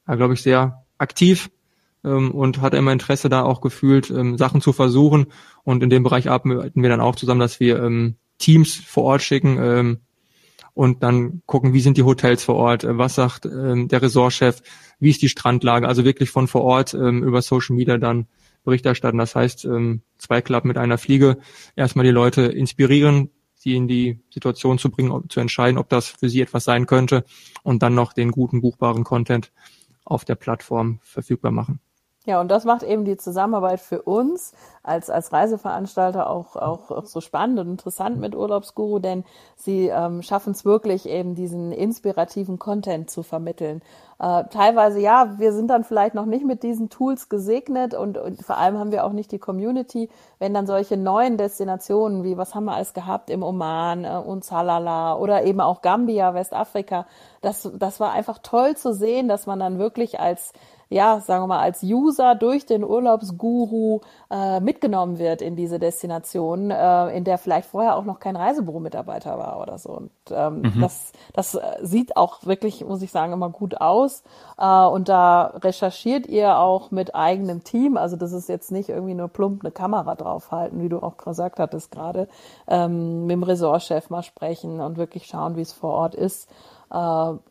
ja, 0.08 0.16
glaube 0.16 0.34
ich, 0.34 0.42
sehr 0.42 0.86
aktiv 0.98 1.52
ähm, 2.06 2.32
und 2.32 2.62
hat 2.62 2.74
immer 2.74 2.94
Interesse 2.94 3.28
da 3.28 3.44
auch 3.44 3.60
gefühlt, 3.60 4.10
ähm, 4.10 4.38
Sachen 4.38 4.62
zu 4.62 4.72
versuchen. 4.72 5.26
Und 5.64 5.84
in 5.84 5.90
dem 5.90 6.04
Bereich 6.04 6.30
arbeiten 6.30 6.82
wir 6.82 6.90
dann 6.90 7.02
auch 7.02 7.18
zusammen, 7.18 7.42
dass 7.42 7.60
wir 7.60 7.84
ähm, 7.84 8.16
Teams 8.38 8.76
vor 8.76 9.04
Ort 9.04 9.24
schicken 9.24 9.58
ähm, 9.62 9.98
und 10.74 11.04
dann 11.04 11.42
gucken, 11.48 11.74
wie 11.74 11.82
sind 11.82 11.98
die 11.98 12.04
Hotels 12.04 12.46
vor 12.46 12.56
Ort, 12.56 12.86
äh, 12.86 12.98
was 12.98 13.16
sagt 13.16 13.46
ähm, 13.46 13.90
der 13.90 14.02
Ressortchef, 14.02 14.62
wie 15.02 15.10
ist 15.10 15.22
die 15.22 15.28
Strandlage, 15.28 15.86
also 15.86 16.06
wirklich 16.06 16.30
von 16.30 16.48
vor 16.48 16.62
Ort 16.62 16.94
ähm, 16.94 17.24
über 17.24 17.42
Social 17.42 17.76
Media 17.76 17.98
dann 17.98 18.28
Bericht 18.70 18.86
erstatten. 18.86 19.18
Das 19.18 19.36
heißt, 19.36 19.66
ähm, 19.66 20.02
zwei 20.18 20.42
Klappen 20.42 20.68
mit 20.68 20.78
einer 20.78 20.98
Fliege. 20.98 21.38
Erstmal 21.76 22.06
die 22.06 22.12
Leute 22.12 22.44
inspirieren, 22.44 23.32
sie 23.56 23.76
in 23.76 23.88
die 23.88 24.20
Situation 24.30 24.78
zu 24.78 24.90
bringen, 24.90 25.30
zu 25.30 25.40
entscheiden, 25.40 25.78
ob 25.78 25.90
das 25.90 26.08
für 26.08 26.30
sie 26.30 26.42
etwas 26.42 26.64
sein 26.64 26.86
könnte 26.86 27.26
und 27.64 27.84
dann 27.84 27.96
noch 27.96 28.14
den 28.14 28.32
guten 28.32 28.62
buchbaren 28.62 29.04
Content 29.04 29.52
auf 30.06 30.24
der 30.24 30.36
Plattform 30.36 31.00
verfügbar 31.02 31.52
machen. 31.52 31.80
Ja, 32.30 32.40
und 32.40 32.52
das 32.52 32.64
macht 32.64 32.84
eben 32.84 33.06
die 33.06 33.18
Zusammenarbeit 33.18 33.80
für 33.80 34.04
uns 34.04 34.54
als, 34.84 35.10
als 35.10 35.34
Reiseveranstalter 35.34 36.30
auch, 36.30 36.56
auch, 36.56 36.92
auch 36.92 37.08
so 37.08 37.22
spannend 37.22 37.58
und 37.58 37.70
interessant 37.70 38.20
mit 38.20 38.36
Urlaubsguru, 38.36 39.00
denn 39.00 39.24
sie 39.56 39.88
ähm, 39.88 40.22
schaffen 40.22 40.52
es 40.52 40.64
wirklich 40.64 41.10
eben 41.10 41.34
diesen 41.34 41.72
inspirativen 41.72 42.60
Content 42.60 43.10
zu 43.10 43.24
vermitteln. 43.24 43.82
Äh, 44.20 44.44
teilweise, 44.52 45.00
ja, 45.00 45.40
wir 45.40 45.54
sind 45.54 45.70
dann 45.70 45.84
vielleicht 45.84 46.14
noch 46.14 46.28
nicht 46.28 46.46
mit 46.46 46.62
diesen 46.62 46.92
Tools 46.92 47.30
gesegnet 47.30 47.96
und, 47.96 48.20
und 48.20 48.44
vor 48.44 48.58
allem 48.58 48.78
haben 48.78 48.92
wir 48.92 49.06
auch 49.06 49.14
nicht 49.14 49.32
die 49.32 49.40
Community, 49.40 50.08
wenn 50.38 50.54
dann 50.54 50.68
solche 50.68 50.98
neuen 50.98 51.38
Destinationen 51.38 52.24
wie, 52.24 52.38
was 52.38 52.54
haben 52.54 52.66
wir 52.66 52.74
alles 52.74 52.94
gehabt 52.94 53.32
im 53.32 53.42
Oman 53.42 54.06
äh, 54.06 54.22
und 54.24 54.44
Salala 54.44 55.16
oder 55.16 55.46
eben 55.46 55.62
auch 55.62 55.82
Gambia, 55.82 56.36
Westafrika, 56.36 57.08
das, 57.42 57.72
das 57.74 58.00
war 58.00 58.12
einfach 58.12 58.38
toll 58.38 58.78
zu 58.78 58.94
sehen, 58.94 59.28
dass 59.28 59.48
man 59.48 59.60
dann 59.60 59.80
wirklich 59.80 60.20
als 60.20 60.54
ja, 60.90 61.20
sagen 61.20 61.44
wir 61.44 61.48
mal, 61.48 61.60
als 61.60 61.84
User 61.84 62.34
durch 62.34 62.66
den 62.66 62.84
Urlaubsguru 62.84 64.02
äh, 64.32 64.60
mitgenommen 64.60 65.20
wird 65.20 65.42
in 65.42 65.56
diese 65.56 65.78
Destination, 65.78 66.72
äh, 66.72 67.16
in 67.16 67.24
der 67.24 67.38
vielleicht 67.38 67.70
vorher 67.70 67.96
auch 67.96 68.06
noch 68.06 68.20
kein 68.20 68.36
Reisebüro-Mitarbeiter 68.36 69.38
war 69.38 69.62
oder 69.62 69.78
so. 69.78 69.92
Und 69.92 70.12
ähm, 70.32 70.62
mhm. 70.62 70.82
das, 70.82 71.12
das 71.34 71.54
äh, 71.54 71.62
sieht 71.82 72.18
auch 72.18 72.44
wirklich, 72.48 72.84
muss 72.84 73.04
ich 73.04 73.12
sagen, 73.12 73.34
immer 73.34 73.52
gut 73.52 73.80
aus. 73.80 74.24
Äh, 74.58 74.86
und 74.86 75.10
da 75.10 75.54
recherchiert 75.62 76.26
ihr 76.26 76.58
auch 76.58 76.90
mit 76.90 77.14
eigenem 77.14 77.64
Team. 77.64 77.96
Also 77.96 78.16
das 78.16 78.32
ist 78.32 78.50
jetzt 78.50 78.72
nicht 78.72 78.90
irgendwie 78.90 79.14
nur 79.14 79.28
plump 79.28 79.64
eine 79.64 79.72
Kamera 79.72 80.16
draufhalten, 80.16 80.82
wie 80.82 80.90
du 80.90 81.04
auch 81.04 81.18
gesagt 81.18 81.60
hattest 81.60 81.92
gerade, 81.92 82.28
ähm, 82.68 83.28
mit 83.28 83.34
dem 83.34 83.44
Ressortchef 83.44 84.10
mal 84.10 84.24
sprechen 84.24 84.82
und 84.82 84.98
wirklich 84.98 85.28
schauen, 85.28 85.56
wie 85.56 85.62
es 85.62 85.72
vor 85.72 85.94
Ort 85.94 86.16
ist 86.16 86.50
äh, 86.92 86.96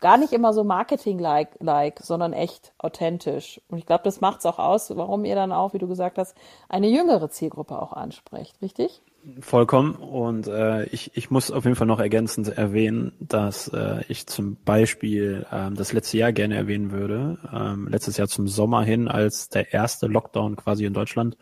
gar 0.00 0.16
nicht 0.18 0.32
immer 0.32 0.52
so 0.52 0.64
Marketing-like, 0.64 1.50
like, 1.60 2.00
sondern 2.00 2.32
echt 2.32 2.72
authentisch. 2.78 3.60
Und 3.68 3.78
ich 3.78 3.86
glaube, 3.86 4.02
das 4.04 4.20
macht 4.20 4.40
es 4.40 4.46
auch 4.46 4.58
aus, 4.58 4.94
warum 4.96 5.24
ihr 5.24 5.36
dann 5.36 5.52
auch, 5.52 5.74
wie 5.74 5.78
du 5.78 5.86
gesagt 5.86 6.18
hast, 6.18 6.36
eine 6.68 6.88
jüngere 6.88 7.30
Zielgruppe 7.30 7.80
auch 7.80 7.92
ansprecht, 7.92 8.60
richtig? 8.62 9.00
Vollkommen. 9.40 9.94
Und 9.94 10.48
äh, 10.48 10.84
ich, 10.86 11.16
ich 11.16 11.30
muss 11.30 11.50
auf 11.50 11.64
jeden 11.64 11.76
Fall 11.76 11.86
noch 11.86 12.00
ergänzend 12.00 12.48
erwähnen, 12.48 13.12
dass 13.20 13.68
äh, 13.68 14.02
ich 14.08 14.26
zum 14.26 14.56
Beispiel 14.64 15.46
ähm, 15.52 15.76
das 15.76 15.92
letzte 15.92 16.18
Jahr 16.18 16.32
gerne 16.32 16.56
erwähnen 16.56 16.90
würde. 16.90 17.38
Ähm, 17.52 17.88
letztes 17.88 18.16
Jahr 18.16 18.28
zum 18.28 18.48
Sommer 18.48 18.82
hin, 18.82 19.06
als 19.06 19.48
der 19.50 19.72
erste 19.72 20.06
Lockdown 20.06 20.56
quasi 20.56 20.84
in 20.84 20.94
Deutschland 20.94 21.36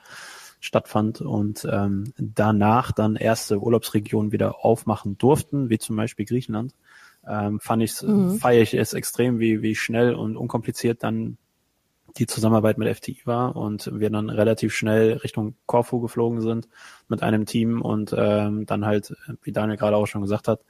stattfand 0.61 1.21
und 1.21 1.67
ähm, 1.71 2.13
danach 2.19 2.93
dann 2.93 3.15
erste 3.15 3.61
Urlaubsregionen 3.61 4.33
wieder 4.33 4.65
aufmachen 4.65 5.17
durften, 5.17 5.71
wie 5.71 5.79
zum 5.79 5.97
Beispiel 5.97 6.27
Griechenland 6.27 6.75
ähm, 7.29 7.61
fand 7.61 7.83
ich, 7.83 8.03
mhm. 8.03 8.39
feiere 8.39 8.63
ich 8.63 8.75
es 8.75 8.93
extrem, 8.93 9.39
wie, 9.39 9.63
wie 9.63 9.75
schnell 9.75 10.15
und 10.15 10.37
unkompliziert 10.37 11.03
dann 11.03 11.39
die 12.19 12.27
Zusammenarbeit 12.27 12.79
mit 12.79 12.95
FTI 12.97 13.21
war 13.25 13.57
und 13.57 13.91
wir 13.93 14.11
dann 14.11 14.31
relativ 14.31 14.75
schnell 14.75 15.15
Richtung 15.15 15.55
Corfu 15.67 16.01
geflogen 16.01 16.41
sind 16.41 16.69
mit 17.09 17.23
einem 17.23 17.47
Team 17.47 17.83
und 17.83 18.15
ähm, 18.17 18.67
dann 18.67 18.85
halt, 18.85 19.15
wie 19.43 19.53
Daniel 19.53 19.77
gerade 19.77 19.97
auch 19.97 20.07
schon 20.07 20.23
gesagt 20.23 20.49
hat, 20.49 20.61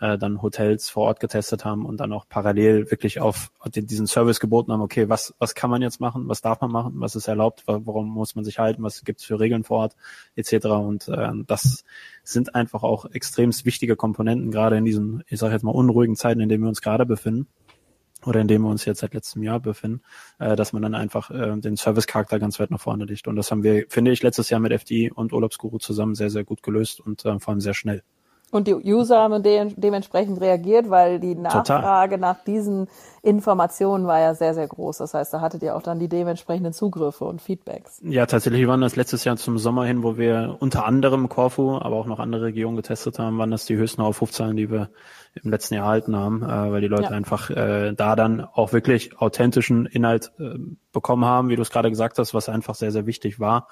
äh, 0.00 0.18
dann 0.18 0.42
Hotels 0.42 0.90
vor 0.90 1.04
Ort 1.04 1.20
getestet 1.20 1.64
haben 1.64 1.86
und 1.86 1.98
dann 1.98 2.12
auch 2.12 2.28
parallel 2.28 2.90
wirklich 2.90 3.20
auf 3.20 3.50
diesen 3.66 4.06
Service 4.06 4.40
geboten 4.40 4.72
haben, 4.72 4.82
okay, 4.82 5.08
was, 5.08 5.34
was 5.38 5.54
kann 5.54 5.70
man 5.70 5.82
jetzt 5.82 6.00
machen, 6.00 6.28
was 6.28 6.40
darf 6.40 6.60
man 6.60 6.70
machen, 6.70 6.94
was 6.96 7.16
ist 7.16 7.28
erlaubt, 7.28 7.64
warum 7.66 8.08
muss 8.08 8.34
man 8.34 8.44
sich 8.44 8.58
halten, 8.58 8.82
was 8.82 9.04
gibt's 9.04 9.24
für 9.24 9.40
Regeln 9.40 9.64
vor 9.64 9.78
Ort, 9.78 9.96
etc. 10.36 10.66
Und 10.66 11.08
äh, 11.08 11.30
das 11.46 11.84
sind 12.22 12.54
einfach 12.54 12.82
auch 12.82 13.06
extremst 13.06 13.64
wichtige 13.64 13.96
Komponenten, 13.96 14.50
gerade 14.50 14.76
in 14.76 14.84
diesen, 14.84 15.22
ich 15.28 15.38
sage 15.38 15.54
jetzt 15.54 15.62
mal, 15.62 15.70
unruhigen 15.70 16.16
Zeiten, 16.16 16.40
in 16.40 16.48
denen 16.48 16.64
wir 16.64 16.68
uns 16.68 16.82
gerade 16.82 17.06
befinden 17.06 17.46
oder 18.28 18.40
in 18.40 18.48
dem 18.48 18.62
wir 18.62 18.68
uns 18.68 18.84
jetzt 18.84 19.00
seit 19.00 19.14
letztem 19.14 19.42
Jahr 19.42 19.58
befinden, 19.60 20.02
äh, 20.38 20.54
dass 20.54 20.72
man 20.72 20.82
dann 20.82 20.94
einfach 20.94 21.30
äh, 21.30 21.56
den 21.56 21.76
Service-Charakter 21.76 22.38
ganz 22.38 22.60
weit 22.60 22.70
nach 22.70 22.80
vorne 22.80 23.06
legt. 23.06 23.26
Und 23.26 23.36
das 23.36 23.50
haben 23.50 23.62
wir, 23.62 23.86
finde 23.88 24.12
ich, 24.12 24.22
letztes 24.22 24.50
Jahr 24.50 24.60
mit 24.60 24.72
FDI 24.72 25.10
und 25.10 25.32
Urlaubsguru 25.32 25.78
zusammen 25.78 26.14
sehr, 26.14 26.30
sehr 26.30 26.44
gut 26.44 26.62
gelöst 26.62 27.00
und 27.00 27.24
äh, 27.24 27.38
vor 27.40 27.52
allem 27.52 27.60
sehr 27.60 27.74
schnell. 27.74 28.02
Und 28.50 28.66
die 28.66 28.74
User 28.74 29.18
haben 29.18 29.42
de 29.42 29.72
dementsprechend 29.76 30.40
reagiert, 30.40 30.88
weil 30.88 31.20
die 31.20 31.34
Nachfrage 31.34 32.14
Total. 32.14 32.18
nach 32.18 32.44
diesen 32.44 32.88
Informationen 33.22 34.06
war 34.06 34.20
ja 34.20 34.34
sehr, 34.34 34.54
sehr 34.54 34.66
groß. 34.66 34.98
Das 34.98 35.12
heißt, 35.12 35.34
da 35.34 35.42
hattet 35.42 35.62
ihr 35.62 35.76
auch 35.76 35.82
dann 35.82 35.98
die 35.98 36.08
dementsprechenden 36.08 36.72
Zugriffe 36.72 37.26
und 37.26 37.42
Feedbacks. 37.42 38.00
Ja, 38.02 38.24
tatsächlich 38.24 38.66
waren 38.66 38.80
das 38.80 38.96
letztes 38.96 39.24
Jahr 39.24 39.36
zum 39.36 39.58
Sommer 39.58 39.84
hin, 39.84 40.02
wo 40.02 40.16
wir 40.16 40.56
unter 40.60 40.86
anderem 40.86 41.28
Corfu, 41.28 41.76
aber 41.76 41.96
auch 41.96 42.06
noch 42.06 42.20
andere 42.20 42.44
Regionen 42.46 42.76
getestet 42.76 43.18
haben, 43.18 43.36
waren 43.36 43.50
das 43.50 43.66
die 43.66 43.76
höchsten 43.76 44.00
Aufrufzahlen, 44.00 44.56
die 44.56 44.70
wir 44.70 44.88
im 45.42 45.50
letzten 45.50 45.74
Jahr 45.74 45.84
erhalten 45.84 46.16
haben, 46.16 46.42
äh, 46.42 46.72
weil 46.72 46.80
die 46.80 46.88
Leute 46.88 47.04
ja. 47.04 47.10
einfach 47.10 47.50
äh, 47.50 47.92
da 47.92 48.16
dann 48.16 48.40
auch 48.40 48.72
wirklich 48.72 49.18
authentischen 49.20 49.84
Inhalt 49.84 50.32
äh, 50.38 50.54
bekommen 50.92 51.26
haben, 51.26 51.50
wie 51.50 51.56
du 51.56 51.62
es 51.62 51.70
gerade 51.70 51.90
gesagt 51.90 52.18
hast, 52.18 52.32
was 52.32 52.48
einfach 52.48 52.74
sehr, 52.74 52.92
sehr 52.92 53.04
wichtig 53.04 53.38
war 53.38 53.68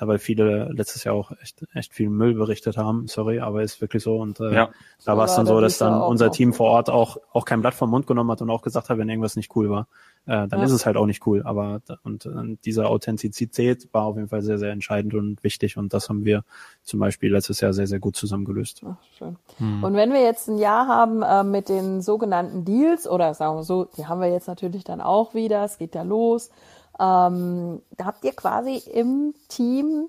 weil 0.00 0.18
viele 0.18 0.70
letztes 0.72 1.04
Jahr 1.04 1.14
auch 1.14 1.32
echt, 1.42 1.64
echt 1.74 1.92
viel 1.92 2.10
Müll 2.10 2.34
berichtet 2.34 2.76
haben. 2.76 3.06
Sorry, 3.06 3.40
aber 3.40 3.62
ist 3.62 3.80
wirklich 3.80 4.02
so. 4.02 4.16
Und 4.16 4.40
äh, 4.40 4.54
ja. 4.54 4.66
da 5.04 5.12
so 5.12 5.18
war 5.18 5.24
es 5.24 5.34
dann 5.34 5.46
so, 5.46 5.60
dass 5.60 5.78
dann 5.78 6.00
unser 6.00 6.30
Team 6.30 6.52
vor 6.52 6.70
Ort 6.70 6.90
auch, 6.90 7.18
auch 7.32 7.44
kein 7.44 7.60
Blatt 7.60 7.74
vom 7.74 7.90
Mund 7.90 8.06
genommen 8.06 8.30
hat 8.30 8.42
und 8.42 8.50
auch 8.50 8.62
gesagt 8.62 8.88
hat, 8.88 8.98
wenn 8.98 9.08
irgendwas 9.08 9.36
nicht 9.36 9.54
cool 9.56 9.70
war, 9.70 9.86
äh, 10.26 10.48
dann 10.48 10.60
ja. 10.60 10.64
ist 10.64 10.72
es 10.72 10.86
halt 10.86 10.96
auch 10.96 11.06
nicht 11.06 11.26
cool. 11.26 11.42
Aber 11.44 11.80
und, 12.02 12.26
und 12.26 12.58
diese 12.64 12.86
Authentizität 12.86 13.88
war 13.92 14.04
auf 14.04 14.16
jeden 14.16 14.28
Fall 14.28 14.42
sehr, 14.42 14.58
sehr 14.58 14.72
entscheidend 14.72 15.14
und 15.14 15.42
wichtig. 15.44 15.76
Und 15.76 15.92
das 15.92 16.08
haben 16.08 16.24
wir 16.24 16.44
zum 16.82 17.00
Beispiel 17.00 17.32
letztes 17.32 17.60
Jahr 17.60 17.72
sehr, 17.72 17.86
sehr 17.86 18.00
gut 18.00 18.16
zusammen 18.16 18.44
gelöst. 18.44 18.82
Ach, 18.86 18.96
schön. 19.18 19.36
Hm. 19.58 19.84
Und 19.84 19.94
wenn 19.94 20.12
wir 20.12 20.22
jetzt 20.22 20.48
ein 20.48 20.58
Jahr 20.58 20.88
haben 20.88 21.22
äh, 21.22 21.44
mit 21.44 21.68
den 21.68 22.02
sogenannten 22.02 22.64
Deals, 22.64 23.06
oder 23.06 23.34
sagen 23.34 23.56
wir 23.56 23.64
so, 23.64 23.84
die 23.84 24.06
haben 24.06 24.20
wir 24.20 24.28
jetzt 24.28 24.48
natürlich 24.48 24.84
dann 24.84 25.00
auch 25.00 25.34
wieder, 25.34 25.64
es 25.64 25.78
geht 25.78 25.94
ja 25.94 26.02
los. 26.02 26.50
Ähm, 26.98 27.82
da 27.96 28.04
habt 28.04 28.24
ihr 28.24 28.32
quasi 28.32 28.76
im 28.90 29.34
Team, 29.48 30.08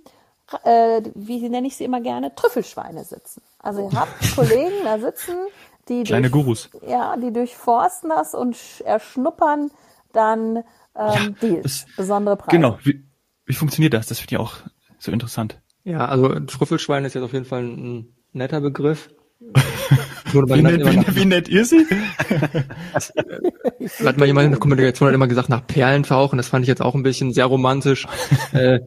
äh, 0.63 1.01
wie 1.15 1.49
nenne 1.49 1.67
ich 1.67 1.77
sie 1.77 1.83
immer 1.83 2.01
gerne, 2.01 2.33
Trüffelschweine 2.35 3.03
sitzen. 3.03 3.41
Also 3.59 3.89
ihr 3.89 3.99
habt 3.99 4.13
Kollegen 4.35 4.83
da 4.83 4.99
sitzen, 4.99 5.35
die 5.87 6.03
kleine 6.03 6.29
durch, 6.29 6.43
Gurus, 6.43 6.69
ja, 6.87 7.15
die 7.17 7.31
durchforsten 7.31 8.09
das 8.09 8.33
und 8.33 8.57
erschnuppern 8.85 9.71
dann 10.13 10.57
ähm, 10.57 10.63
ja, 10.95 11.29
Deals, 11.41 11.85
das, 11.85 11.95
besondere 11.95 12.37
Preise. 12.37 12.57
Genau. 12.57 12.77
Wie, 12.83 13.03
wie 13.45 13.53
funktioniert 13.53 13.93
das? 13.93 14.07
Das 14.07 14.19
finde 14.19 14.35
ich 14.35 14.39
auch 14.39 14.57
so 14.97 15.11
interessant. 15.11 15.61
Ja, 15.83 16.05
also 16.05 16.39
Trüffelschwein 16.39 17.05
ist 17.05 17.13
jetzt 17.13 17.23
auf 17.23 17.33
jeden 17.33 17.45
Fall 17.45 17.63
ein 17.63 18.15
netter 18.31 18.61
Begriff. 18.61 19.09
wie, 20.43 20.61
nett, 20.61 20.85
wie, 20.85 21.15
wie 21.15 21.25
nett 21.25 21.49
ihr 21.49 21.65
sie? 21.65 21.85
hat 24.03 24.17
mal 24.17 24.25
jemand 24.25 24.45
in 24.45 24.51
der 24.51 24.59
Kommunikation 24.59 25.07
hat 25.07 25.15
immer 25.15 25.27
gesagt, 25.27 25.49
nach 25.49 25.65
Perlen 25.65 26.03
tauchen. 26.03 26.37
Das 26.37 26.47
fand 26.47 26.63
ich 26.63 26.67
jetzt 26.67 26.81
auch 26.81 26.95
ein 26.95 27.03
bisschen 27.03 27.33
sehr 27.33 27.45
romantisch. 27.45 28.07
äh, 28.53 28.79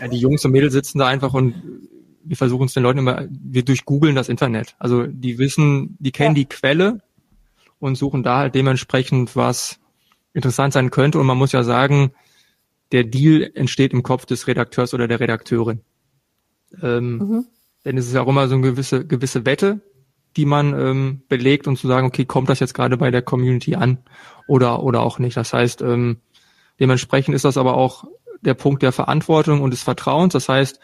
ja, 0.00 0.08
die 0.08 0.18
Jungs 0.18 0.44
und 0.44 0.52
Mädels 0.52 0.72
sitzen 0.72 0.98
da 0.98 1.06
einfach 1.06 1.34
und 1.34 1.54
wir 2.24 2.36
versuchen 2.36 2.66
es 2.66 2.74
den 2.74 2.82
Leuten 2.82 2.98
immer, 2.98 3.26
wir 3.30 3.64
durchgoogeln 3.64 4.14
das 4.14 4.28
Internet. 4.28 4.76
Also 4.78 5.06
die 5.06 5.38
wissen, 5.38 5.96
die 5.98 6.12
kennen 6.12 6.36
ja. 6.36 6.42
die 6.42 6.46
Quelle 6.46 7.00
und 7.78 7.96
suchen 7.96 8.22
da 8.22 8.38
halt 8.38 8.54
dementsprechend, 8.54 9.34
was 9.34 9.78
interessant 10.34 10.74
sein 10.74 10.90
könnte. 10.90 11.18
Und 11.18 11.26
man 11.26 11.38
muss 11.38 11.52
ja 11.52 11.62
sagen, 11.62 12.12
der 12.92 13.04
Deal 13.04 13.50
entsteht 13.54 13.92
im 13.92 14.02
Kopf 14.02 14.26
des 14.26 14.46
Redakteurs 14.46 14.94
oder 14.94 15.08
der 15.08 15.20
Redakteurin. 15.20 15.80
Ähm, 16.82 17.18
mhm. 17.18 17.46
Denn 17.84 17.96
es 17.96 18.06
ist 18.06 18.14
ja 18.14 18.22
auch 18.22 18.28
immer 18.28 18.48
so 18.48 18.54
eine 18.54 18.62
gewisse, 18.62 19.06
gewisse 19.06 19.46
Wette, 19.46 19.80
die 20.36 20.44
man 20.44 20.78
ähm, 20.78 21.22
belegt 21.28 21.66
und 21.66 21.76
zu 21.76 21.88
sagen, 21.88 22.06
okay, 22.06 22.24
kommt 22.24 22.48
das 22.48 22.60
jetzt 22.60 22.74
gerade 22.74 22.96
bei 22.96 23.10
der 23.10 23.22
Community 23.22 23.74
an 23.74 23.98
oder, 24.46 24.82
oder 24.82 25.02
auch 25.02 25.18
nicht. 25.18 25.36
Das 25.36 25.52
heißt, 25.52 25.82
ähm, 25.82 26.18
dementsprechend 26.78 27.34
ist 27.34 27.44
das 27.44 27.56
aber 27.56 27.74
auch 27.74 28.04
der 28.40 28.54
Punkt 28.54 28.82
der 28.82 28.92
Verantwortung 28.92 29.62
und 29.62 29.72
des 29.72 29.82
Vertrauens. 29.82 30.32
Das 30.32 30.48
heißt, 30.48 30.80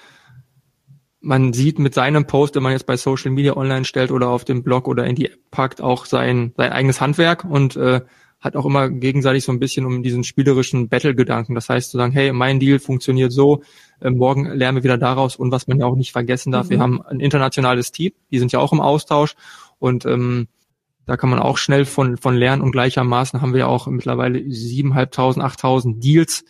man 1.20 1.52
sieht 1.52 1.78
mit 1.78 1.94
seinem 1.94 2.26
Post, 2.26 2.54
den 2.54 2.62
man 2.62 2.72
jetzt 2.72 2.86
bei 2.86 2.96
Social 2.96 3.30
Media 3.30 3.56
online 3.56 3.84
stellt 3.84 4.10
oder 4.10 4.28
auf 4.28 4.44
dem 4.44 4.62
Blog 4.62 4.88
oder 4.88 5.06
in 5.06 5.14
die 5.14 5.26
App 5.26 5.50
packt, 5.50 5.80
auch 5.80 6.04
sein, 6.04 6.52
sein 6.56 6.72
eigenes 6.72 7.00
Handwerk 7.00 7.44
und 7.44 7.76
äh, 7.76 8.02
hat 8.44 8.56
auch 8.56 8.66
immer 8.66 8.90
gegenseitig 8.90 9.42
so 9.42 9.52
ein 9.52 9.58
bisschen 9.58 9.86
um 9.86 10.02
diesen 10.02 10.22
spielerischen 10.22 10.88
Battle-Gedanken. 10.88 11.54
Das 11.54 11.70
heißt 11.70 11.90
zu 11.90 11.96
sagen, 11.96 12.12
hey, 12.12 12.32
mein 12.32 12.60
Deal 12.60 12.78
funktioniert 12.78 13.32
so, 13.32 13.62
äh, 14.00 14.10
morgen 14.10 14.46
lernen 14.46 14.76
wir 14.76 14.84
wieder 14.84 14.98
daraus 14.98 15.36
und 15.36 15.50
was 15.50 15.66
man 15.66 15.80
ja 15.80 15.86
auch 15.86 15.96
nicht 15.96 16.12
vergessen 16.12 16.52
darf, 16.52 16.66
mhm. 16.66 16.70
wir 16.70 16.78
haben 16.80 17.02
ein 17.02 17.20
internationales 17.20 17.90
Team, 17.90 18.12
die 18.30 18.38
sind 18.38 18.52
ja 18.52 18.58
auch 18.58 18.72
im 18.72 18.80
Austausch 18.80 19.34
und 19.78 20.04
ähm, 20.04 20.48
da 21.06 21.16
kann 21.16 21.30
man 21.30 21.38
auch 21.38 21.58
schnell 21.58 21.86
von, 21.86 22.16
von 22.16 22.34
lernen 22.34 22.62
und 22.62 22.72
gleichermaßen 22.72 23.40
haben 23.40 23.52
wir 23.52 23.60
ja 23.60 23.66
auch 23.66 23.86
mittlerweile 23.86 24.38
7.500, 24.38 25.40
8.000 25.40 26.00
Deals 26.00 26.44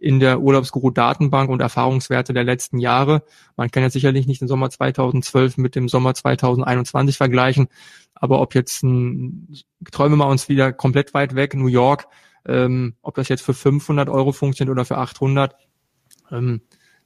in 0.00 0.20
der 0.20 0.40
Urlaubsguru-Datenbank 0.40 1.50
und 1.50 1.60
Erfahrungswerte 1.60 2.32
der 2.32 2.44
letzten 2.44 2.78
Jahre. 2.78 3.22
Man 3.56 3.70
kann 3.70 3.82
ja 3.82 3.90
sicherlich 3.90 4.26
nicht 4.26 4.40
den 4.40 4.48
Sommer 4.48 4.70
2012 4.70 5.56
mit 5.58 5.74
dem 5.74 5.88
Sommer 5.88 6.14
2021 6.14 7.16
vergleichen, 7.16 7.68
aber 8.20 8.40
ob 8.40 8.54
jetzt 8.54 8.82
ein, 8.82 9.48
träumen 9.90 10.18
wir 10.18 10.26
uns 10.26 10.48
wieder 10.48 10.72
komplett 10.72 11.14
weit 11.14 11.34
weg, 11.34 11.54
New 11.54 11.68
York, 11.68 12.06
ähm, 12.46 12.94
ob 13.02 13.14
das 13.14 13.28
jetzt 13.28 13.42
für 13.42 13.54
500 13.54 14.08
Euro 14.08 14.32
funktioniert 14.32 14.72
oder 14.72 14.84
für 14.84 14.98
800, 14.98 15.54
ähm, 16.30 16.60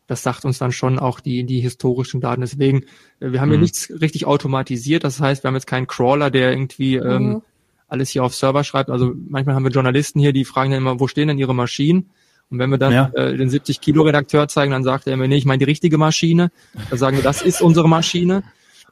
das 0.07 0.23
sagt 0.23 0.45
uns 0.45 0.59
dann 0.59 0.73
schon 0.73 0.99
auch 0.99 1.21
die, 1.21 1.45
die 1.45 1.61
historischen 1.61 2.21
Daten. 2.21 2.41
Deswegen, 2.41 2.85
äh, 3.21 3.33
wir 3.33 3.41
haben 3.41 3.49
mhm. 3.49 3.55
ja 3.55 3.61
nichts 3.61 3.91
richtig 4.01 4.27
automatisiert. 4.27 5.05
Das 5.05 5.21
heißt, 5.21 5.45
wir 5.45 5.49
haben 5.49 5.55
jetzt 5.55 5.67
keinen 5.67 5.87
Crawler, 5.87 6.31
der 6.31 6.53
irgendwie 6.53 6.97
ähm, 6.97 7.29
mhm. 7.29 7.43
alles 7.89 8.11
hier 8.11 8.25
auf 8.25 8.35
Server 8.35 8.65
schreibt. 8.65 8.91
Also 8.91 9.15
manchmal 9.29 9.55
haben 9.55 9.65
wir 9.65 9.71
Journalisten 9.71 10.21
hier, 10.21 10.33
die 10.33 10.45
fragen 10.45 10.71
dann 10.71 10.81
immer, 10.81 11.01
wo 11.01 11.09
stehen 11.09 11.29
denn 11.29 11.39
ihre 11.39 11.55
Maschinen? 11.55 12.11
Und 12.51 12.59
wenn 12.59 12.71
wir 12.71 12.79
dann 12.79 12.93
ja. 12.93 13.11
äh, 13.15 13.37
den 13.37 13.49
70 13.49 13.81
Kilo 13.81 14.03
Redakteur 14.03 14.47
zeigen, 14.49 14.73
dann 14.73 14.85
sagt 14.85 15.07
er 15.07 15.17
mir, 15.17 15.27
nee, 15.29 15.37
ich 15.37 15.47
meine 15.47 15.59
die 15.59 15.65
richtige 15.65 15.97
Maschine. 15.97 16.51
Da 16.91 16.97
sagen 16.99 17.17
wir, 17.17 17.25
das 17.25 17.41
ist 17.41 17.63
unsere 17.63 17.89
Maschine. 17.89 18.43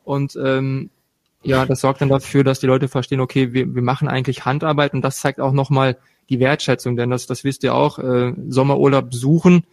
Und 0.03 0.39
ähm, 0.43 0.89
ja, 1.43 1.67
das 1.67 1.81
sorgt 1.81 2.01
dann 2.01 2.09
dafür, 2.09 2.45
dass 2.45 2.61
die 2.61 2.67
Leute 2.67 2.89
verstehen, 2.89 3.21
okay, 3.21 3.53
wir, 3.53 3.75
wir 3.75 3.83
machen 3.83 4.09
eigentlich 4.09 4.45
Handarbeit 4.45 4.93
und 4.95 5.03
das 5.03 5.21
zeigt 5.21 5.41
auch 5.41 5.53
nochmal 5.53 5.97
die 6.29 6.39
Wertschätzung, 6.39 6.97
denn 6.97 7.11
das, 7.11 7.27
das 7.27 7.45
wisst 7.45 7.65
ihr 7.65 7.75
auch, 7.75 7.99
äh, 7.99 8.35
Sommerurlaub 8.49 9.13
suchen 9.15 9.65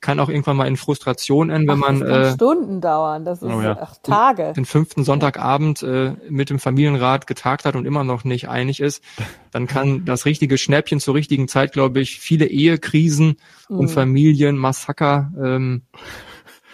kann 0.00 0.20
auch 0.20 0.28
irgendwann 0.28 0.56
mal 0.56 0.68
in 0.68 0.76
Frustration 0.76 1.50
enden, 1.50 1.68
wenn 1.68 1.82
ach, 1.82 1.88
man 1.88 2.00
das 2.00 2.28
äh, 2.28 2.34
Stunden 2.34 2.80
dauern, 2.80 3.24
das 3.24 3.42
ist 3.42 3.50
oh 3.50 3.60
ja. 3.60 3.78
ach, 3.80 3.96
Tage. 4.02 4.52
Den 4.54 4.64
fünften 4.64 5.04
Sonntagabend 5.04 5.82
äh, 5.82 6.12
mit 6.28 6.50
dem 6.50 6.58
Familienrat 6.58 7.26
getagt 7.26 7.64
hat 7.64 7.76
und 7.76 7.86
immer 7.86 8.04
noch 8.04 8.24
nicht 8.24 8.48
einig 8.48 8.80
ist, 8.80 9.02
dann 9.50 9.66
kann 9.66 10.04
das 10.04 10.26
richtige 10.26 10.58
Schnäppchen 10.58 11.00
zur 11.00 11.14
richtigen 11.14 11.48
Zeit, 11.48 11.72
glaube 11.72 12.00
ich, 12.00 12.20
viele 12.20 12.46
Ehekrisen 12.46 13.36
mhm. 13.68 13.78
und 13.78 13.88
Familienmassaker 13.88 15.32
ähm, 15.42 15.82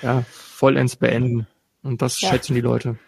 ja, 0.02 0.24
vollends 0.28 0.96
beenden. 0.96 1.46
Und 1.82 2.02
das 2.02 2.20
ja. 2.20 2.28
schätzen 2.28 2.54
die 2.54 2.60
Leute. 2.60 2.98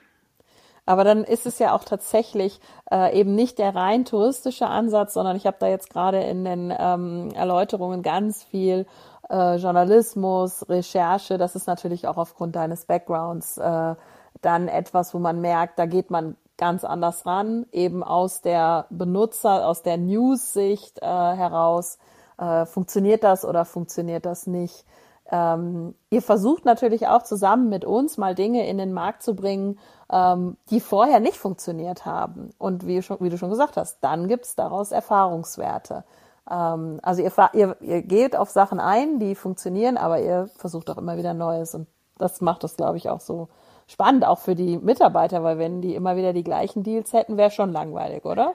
Aber 0.87 1.05
dann 1.05 1.25
ist 1.25 1.47
es 1.47 1.59
ja 1.59 1.75
auch 1.75 1.85
tatsächlich 1.85 2.61
äh, 2.91 3.19
eben 3.19 3.35
nicht 3.35 3.59
der 3.59 3.75
rein 3.75 4.05
touristische 4.05 4.67
Ansatz, 4.67 5.15
sondern 5.15 5.37
ich 5.37 5.47
habe 5.47 5.57
da 5.59 5.67
jetzt 5.69 5.91
gerade 5.91 6.23
in 6.23 6.45
den 6.45 6.75
ähm, 6.79 7.31
Erläuterungen 7.35 8.03
ganz 8.03 8.43
viel 8.43 8.87
äh, 9.31 9.57
Journalismus, 9.57 10.69
Recherche, 10.69 11.39
das 11.39 11.57
ist 11.57 11.67
natürlich 11.67 12.07
auch 12.07 12.19
aufgrund 12.19 12.57
deines 12.57 12.85
Backgrounds 12.85 13.57
äh, 13.57 13.95
dann 14.43 14.69
etwas, 14.69 15.15
wo 15.15 15.19
man 15.19 15.41
merkt, 15.41 15.79
da 15.79 15.87
geht 15.87 16.11
man 16.11 16.37
ganz 16.57 16.85
anders 16.85 17.27
ran, 17.27 17.67
eben 17.73 18.03
aus 18.03 18.41
der 18.43 18.87
Benutzer, 18.91 19.67
aus 19.67 19.83
der 19.83 19.97
News-Sicht 19.97 21.01
äh, 21.01 21.07
heraus. 21.07 21.99
Äh, 22.39 22.67
funktioniert 22.67 23.25
das 23.25 23.45
oder 23.45 23.65
funktioniert 23.65 24.27
das 24.27 24.47
nicht? 24.47 24.85
Ähm, 25.31 25.95
ihr 26.11 26.23
versucht 26.23 26.65
natürlich 26.65 27.09
auch 27.09 27.23
zusammen 27.23 27.69
mit 27.69 27.85
uns 27.85 28.19
mal 28.19 28.35
Dinge 28.35 28.69
in 28.69 28.79
den 28.79 28.93
Markt 28.93 29.23
zu 29.23 29.35
bringen, 29.35 29.79
ähm, 30.13 30.57
die 30.71 30.81
vorher 30.81 31.21
nicht 31.21 31.37
funktioniert 31.37 32.05
haben. 32.05 32.51
Und 32.59 32.87
wie, 32.87 33.03
schon, 33.03 33.19
wie 33.21 33.31
du 33.31 33.39
schon 33.39 33.51
gesagt 33.51 33.77
hast, 33.77 33.99
dann 34.03 34.29
gibt's 34.29 34.55
daraus 34.55 34.93
Erfahrungswerte. 34.93 36.05
Ähm, 36.51 37.01
also 37.03 37.23
ihr, 37.23 37.33
ihr, 37.55 37.77
ihr 37.81 38.03
geht 38.03 38.37
auf 38.37 38.51
Sachen 38.51 38.81
ein, 38.81 39.19
die 39.19 39.35
funktionieren, 39.35 39.97
aber 39.97 40.21
ihr 40.21 40.51
versucht 40.57 40.91
auch 40.91 40.99
immer 40.99 41.17
wieder 41.17 41.33
Neues. 41.33 41.75
Und 41.75 41.87
das 42.19 42.41
macht 42.41 42.63
das, 42.63 42.77
glaube 42.77 42.99
ich, 42.99 43.09
auch 43.09 43.21
so 43.21 43.49
spannend, 43.87 44.27
auch 44.27 44.39
für 44.39 44.55
die 44.55 44.79
Mitarbeiter, 44.79 45.43
weil 45.43 45.59
wenn 45.59 45.81
die 45.81 45.95
immer 45.95 46.17
wieder 46.17 46.33
die 46.33 46.45
gleichen 46.45 46.83
Deals 46.83 47.13
hätten, 47.13 47.37
wäre 47.37 47.51
schon 47.51 47.73
langweilig, 47.73 48.25
oder? 48.25 48.55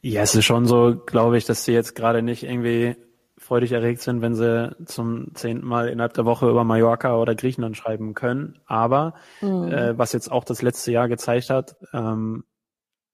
Ja, 0.00 0.22
es 0.22 0.34
ist 0.34 0.44
schon 0.44 0.66
so, 0.66 0.94
glaube 1.06 1.36
ich, 1.36 1.44
dass 1.44 1.64
sie 1.64 1.72
jetzt 1.72 1.94
gerade 1.94 2.22
nicht 2.22 2.44
irgendwie 2.44 2.96
freudig 3.38 3.72
erregt 3.72 4.00
sind, 4.02 4.20
wenn 4.20 4.34
sie 4.34 4.76
zum 4.84 5.34
zehnten 5.34 5.66
Mal 5.66 5.88
innerhalb 5.88 6.14
der 6.14 6.24
Woche 6.24 6.48
über 6.48 6.64
Mallorca 6.64 7.16
oder 7.16 7.34
Griechenland 7.34 7.76
schreiben 7.76 8.14
können. 8.14 8.58
Aber 8.66 9.14
mhm. 9.40 9.72
äh, 9.72 9.98
was 9.98 10.12
jetzt 10.12 10.30
auch 10.30 10.44
das 10.44 10.62
letzte 10.62 10.92
Jahr 10.92 11.08
gezeigt 11.08 11.50
hat, 11.50 11.76
ähm, 11.92 12.44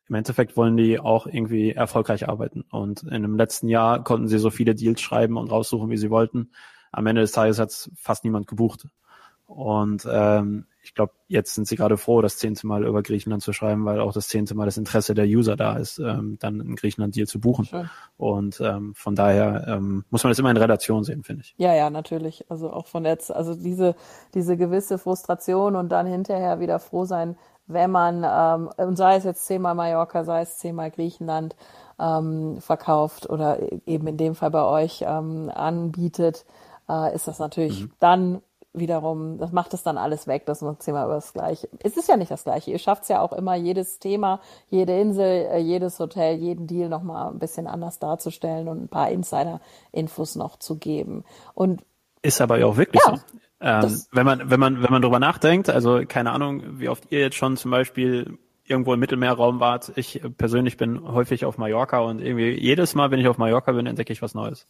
im 0.08 0.14
Endeffekt 0.14 0.56
wollen 0.56 0.76
die 0.76 1.00
auch 1.00 1.26
irgendwie 1.26 1.72
erfolgreich 1.72 2.28
arbeiten. 2.28 2.62
Und 2.70 3.04
in 3.04 3.22
dem 3.22 3.36
letzten 3.36 3.68
Jahr 3.68 4.04
konnten 4.04 4.28
sie 4.28 4.38
so 4.38 4.50
viele 4.50 4.74
Deals 4.74 5.00
schreiben 5.00 5.36
und 5.36 5.50
raussuchen, 5.50 5.90
wie 5.90 5.96
sie 5.96 6.10
wollten. 6.10 6.50
Am 6.92 7.06
Ende 7.06 7.22
des 7.22 7.32
Tages 7.32 7.58
hat 7.58 7.90
fast 7.96 8.24
niemand 8.24 8.46
gebucht. 8.46 8.86
Und 9.46 10.06
ähm, 10.10 10.66
ich 10.82 10.94
glaube, 10.94 11.12
jetzt 11.28 11.54
sind 11.54 11.66
sie 11.66 11.76
gerade 11.76 11.96
froh, 11.96 12.20
das 12.20 12.36
zehnte 12.36 12.66
Mal 12.66 12.84
über 12.84 13.02
Griechenland 13.02 13.42
zu 13.42 13.52
schreiben, 13.52 13.84
weil 13.84 14.00
auch 14.00 14.12
das 14.12 14.28
zehnte 14.28 14.54
Mal 14.54 14.66
das 14.66 14.76
Interesse 14.76 15.14
der 15.14 15.26
User 15.26 15.56
da 15.56 15.76
ist, 15.76 15.98
ähm, 15.98 16.38
dann 16.40 16.60
in 16.60 16.76
Griechenland 16.76 17.16
Deal 17.16 17.26
zu 17.26 17.40
buchen. 17.40 17.64
Schön. 17.64 17.90
Und 18.16 18.60
ähm, 18.60 18.94
von 18.94 19.14
daher 19.14 19.66
ähm, 19.66 20.04
muss 20.10 20.24
man 20.24 20.30
das 20.30 20.38
immer 20.38 20.50
in 20.50 20.56
Relation 20.56 21.04
sehen, 21.04 21.22
finde 21.22 21.42
ich. 21.42 21.54
Ja, 21.56 21.74
ja, 21.74 21.90
natürlich. 21.90 22.44
Also 22.50 22.70
auch 22.70 22.86
von 22.86 23.04
jetzt, 23.04 23.30
also 23.32 23.54
diese, 23.54 23.96
diese 24.34 24.56
gewisse 24.56 24.98
Frustration 24.98 25.76
und 25.76 25.90
dann 25.90 26.06
hinterher 26.06 26.60
wieder 26.60 26.78
froh 26.78 27.04
sein, 27.04 27.36
wenn 27.66 27.90
man, 27.90 28.24
ähm, 28.26 28.70
und 28.76 28.96
sei 28.96 29.16
es 29.16 29.24
jetzt 29.24 29.46
zehnmal 29.46 29.74
Mallorca, 29.74 30.24
sei 30.24 30.42
es 30.42 30.58
zehnmal 30.58 30.90
Griechenland 30.90 31.56
ähm, 31.98 32.58
verkauft 32.60 33.28
oder 33.28 33.58
eben 33.86 34.06
in 34.06 34.16
dem 34.16 34.34
Fall 34.34 34.50
bei 34.50 34.64
euch 34.64 35.02
ähm, 35.06 35.50
anbietet, 35.54 36.44
äh, 36.88 37.14
ist 37.14 37.26
das 37.26 37.38
natürlich 37.38 37.82
mhm. 37.82 37.92
dann 38.00 38.42
wiederum, 38.74 39.38
das 39.38 39.52
macht 39.52 39.72
es 39.72 39.82
dann 39.82 39.96
alles 39.96 40.26
weg, 40.26 40.44
das 40.46 40.58
Thema 40.80 41.04
über 41.04 41.14
das 41.14 41.32
Gleiche. 41.32 41.68
Es 41.82 41.96
ist 41.96 42.08
ja 42.08 42.16
nicht 42.16 42.30
das 42.30 42.44
Gleiche. 42.44 42.72
Ihr 42.72 42.78
schafft 42.78 43.04
es 43.04 43.08
ja 43.08 43.20
auch 43.20 43.32
immer, 43.32 43.54
jedes 43.54 43.98
Thema, 43.98 44.40
jede 44.68 44.98
Insel, 45.00 45.48
äh, 45.50 45.58
jedes 45.58 45.98
Hotel, 46.00 46.36
jeden 46.36 46.66
Deal 46.66 46.88
nochmal 46.88 47.30
ein 47.30 47.38
bisschen 47.38 47.66
anders 47.66 47.98
darzustellen 47.98 48.68
und 48.68 48.82
ein 48.82 48.88
paar 48.88 49.10
Insider-Infos 49.10 50.34
noch 50.36 50.58
zu 50.58 50.76
geben. 50.76 51.24
Und 51.54 51.82
ist 52.22 52.40
aber 52.40 52.58
ja 52.58 52.66
auch 52.66 52.76
wirklich 52.76 53.02
ja, 53.06 53.16
so. 53.16 53.22
Ähm, 53.60 54.02
wenn 54.12 54.26
man, 54.26 54.50
wenn 54.50 54.60
man, 54.60 54.82
wenn 54.82 54.90
man 54.90 55.02
drüber 55.02 55.20
nachdenkt, 55.20 55.70
also 55.70 56.02
keine 56.06 56.32
Ahnung, 56.32 56.80
wie 56.80 56.88
oft 56.88 57.04
ihr 57.10 57.20
jetzt 57.20 57.36
schon 57.36 57.56
zum 57.56 57.70
Beispiel 57.70 58.38
irgendwo 58.66 58.94
im 58.94 59.00
Mittelmeerraum 59.00 59.60
wart. 59.60 59.92
Ich 59.96 60.22
persönlich 60.38 60.76
bin 60.76 61.02
häufig 61.06 61.44
auf 61.44 61.58
Mallorca 61.58 62.00
und 62.00 62.20
irgendwie 62.20 62.50
jedes 62.58 62.94
Mal, 62.94 63.10
wenn 63.10 63.20
ich 63.20 63.28
auf 63.28 63.38
Mallorca 63.38 63.72
bin, 63.72 63.86
entdecke 63.86 64.12
ich 64.12 64.22
was 64.22 64.34
Neues. 64.34 64.66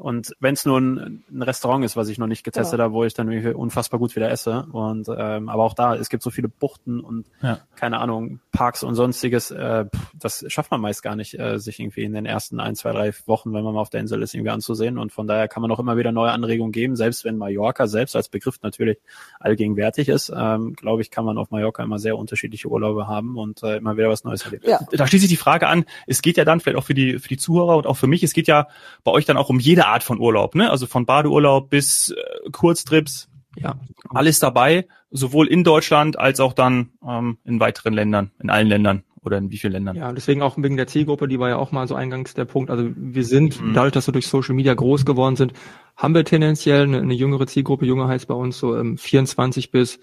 Und 0.00 0.34
wenn 0.40 0.54
es 0.54 0.64
nur 0.64 0.80
ein, 0.80 1.22
ein, 1.30 1.42
Restaurant 1.42 1.84
ist, 1.84 1.96
was 1.96 2.08
ich 2.08 2.18
noch 2.18 2.26
nicht 2.26 2.42
getestet 2.42 2.78
ja. 2.78 2.84
habe, 2.84 2.94
wo 2.94 3.04
ich 3.04 3.12
dann 3.12 3.28
unfassbar 3.54 4.00
gut 4.00 4.16
wieder 4.16 4.30
esse. 4.30 4.66
Und 4.72 5.08
ähm, 5.14 5.48
aber 5.48 5.64
auch 5.64 5.74
da, 5.74 5.94
es 5.94 6.08
gibt 6.08 6.22
so 6.22 6.30
viele 6.30 6.48
Buchten 6.48 7.00
und 7.00 7.26
ja. 7.42 7.60
keine 7.76 7.98
Ahnung, 7.98 8.40
Parks 8.50 8.82
und 8.82 8.94
sonstiges, 8.94 9.50
äh, 9.50 9.84
das 10.14 10.44
schafft 10.48 10.70
man 10.70 10.80
meist 10.80 11.02
gar 11.02 11.16
nicht, 11.16 11.38
äh, 11.38 11.58
sich 11.58 11.78
irgendwie 11.80 12.04
in 12.04 12.14
den 12.14 12.24
ersten 12.24 12.60
ein, 12.60 12.76
zwei, 12.76 12.92
drei 12.92 13.12
Wochen, 13.26 13.52
wenn 13.52 13.62
man 13.62 13.74
mal 13.74 13.80
auf 13.80 13.90
der 13.90 14.00
Insel 14.00 14.22
ist, 14.22 14.34
irgendwie 14.34 14.50
anzusehen. 14.50 14.96
Und 14.96 15.12
von 15.12 15.26
daher 15.26 15.48
kann 15.48 15.60
man 15.60 15.70
auch 15.70 15.78
immer 15.78 15.98
wieder 15.98 16.12
neue 16.12 16.30
Anregungen 16.30 16.72
geben, 16.72 16.96
selbst 16.96 17.24
wenn 17.24 17.36
Mallorca 17.36 17.86
selbst 17.86 18.16
als 18.16 18.30
Begriff 18.30 18.58
natürlich 18.62 18.98
allgegenwärtig 19.38 20.08
ist, 20.08 20.32
ähm, 20.34 20.74
glaube 20.74 21.02
ich, 21.02 21.10
kann 21.10 21.26
man 21.26 21.36
auf 21.36 21.50
Mallorca 21.50 21.82
immer 21.82 21.98
sehr 21.98 22.16
unterschiedliche 22.16 22.68
Urlaube 22.68 23.06
haben 23.06 23.36
und 23.36 23.62
äh, 23.62 23.76
immer 23.76 23.98
wieder 23.98 24.08
was 24.08 24.24
Neues 24.24 24.44
erleben. 24.44 24.64
Ja. 24.66 24.80
Da 24.90 25.06
schließe 25.06 25.26
ich 25.26 25.30
die 25.30 25.36
Frage 25.36 25.66
an, 25.66 25.84
es 26.06 26.22
geht 26.22 26.38
ja 26.38 26.46
dann 26.46 26.60
vielleicht 26.60 26.78
auch 26.78 26.84
für 26.84 26.94
die, 26.94 27.18
für 27.18 27.28
die 27.28 27.36
Zuhörer 27.36 27.76
und 27.76 27.86
auch 27.86 27.96
für 27.98 28.06
mich, 28.06 28.22
es 28.22 28.32
geht 28.32 28.48
ja 28.48 28.68
bei 29.04 29.12
euch 29.12 29.26
dann 29.26 29.36
auch 29.36 29.50
um 29.50 29.60
jede 29.60 29.89
Art 29.90 30.02
von 30.02 30.18
Urlaub, 30.18 30.54
ne? 30.54 30.70
Also 30.70 30.86
von 30.86 31.06
Badeurlaub 31.06 31.70
bis 31.70 32.10
äh, 32.10 32.50
Kurztrips, 32.50 33.28
ja, 33.56 33.76
alles 34.08 34.38
dabei, 34.38 34.86
sowohl 35.10 35.48
in 35.48 35.64
Deutschland 35.64 36.18
als 36.18 36.40
auch 36.40 36.52
dann 36.52 36.90
ähm, 37.06 37.38
in 37.44 37.60
weiteren 37.60 37.92
Ländern, 37.92 38.30
in 38.40 38.50
allen 38.50 38.68
Ländern 38.68 39.04
oder 39.22 39.38
in 39.38 39.50
wie 39.50 39.58
vielen 39.58 39.72
Ländern? 39.72 39.96
Ja, 39.96 40.12
deswegen 40.12 40.42
auch 40.42 40.56
wegen 40.56 40.76
der 40.76 40.86
Zielgruppe, 40.86 41.28
die 41.28 41.38
war 41.38 41.48
ja 41.48 41.56
auch 41.56 41.72
mal 41.72 41.86
so 41.86 41.94
eingangs 41.94 42.34
der 42.34 42.44
Punkt. 42.44 42.70
Also 42.70 42.90
wir 42.94 43.24
sind, 43.24 43.60
mhm. 43.60 43.74
dadurch, 43.74 43.92
dass 43.92 44.06
wir 44.06 44.12
durch 44.12 44.28
Social 44.28 44.54
Media 44.54 44.72
groß 44.72 45.04
geworden 45.04 45.36
sind, 45.36 45.52
haben 45.96 46.14
wir 46.14 46.24
tendenziell 46.24 46.84
eine, 46.84 46.98
eine 46.98 47.14
jüngere 47.14 47.46
Zielgruppe. 47.46 47.86
Junge 47.86 48.08
heißt 48.08 48.28
bei 48.28 48.34
uns 48.34 48.58
so 48.58 48.76
ähm, 48.76 48.96
24 48.96 49.70
bis 49.70 49.98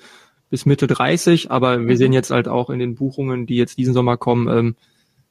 bis 0.49 0.65
Mitte 0.65 0.87
30, 0.87 1.51
aber 1.51 1.79
wir 1.79 1.93
mhm. 1.93 1.97
sehen 1.97 2.13
jetzt 2.13 2.31
halt 2.31 2.47
auch 2.47 2.69
in 2.69 2.79
den 2.79 2.95
Buchungen, 2.95 3.45
die 3.45 3.55
jetzt 3.55 3.77
diesen 3.77 3.93
Sommer 3.93 4.17
kommen, 4.17 4.47
ähm, 4.47 4.75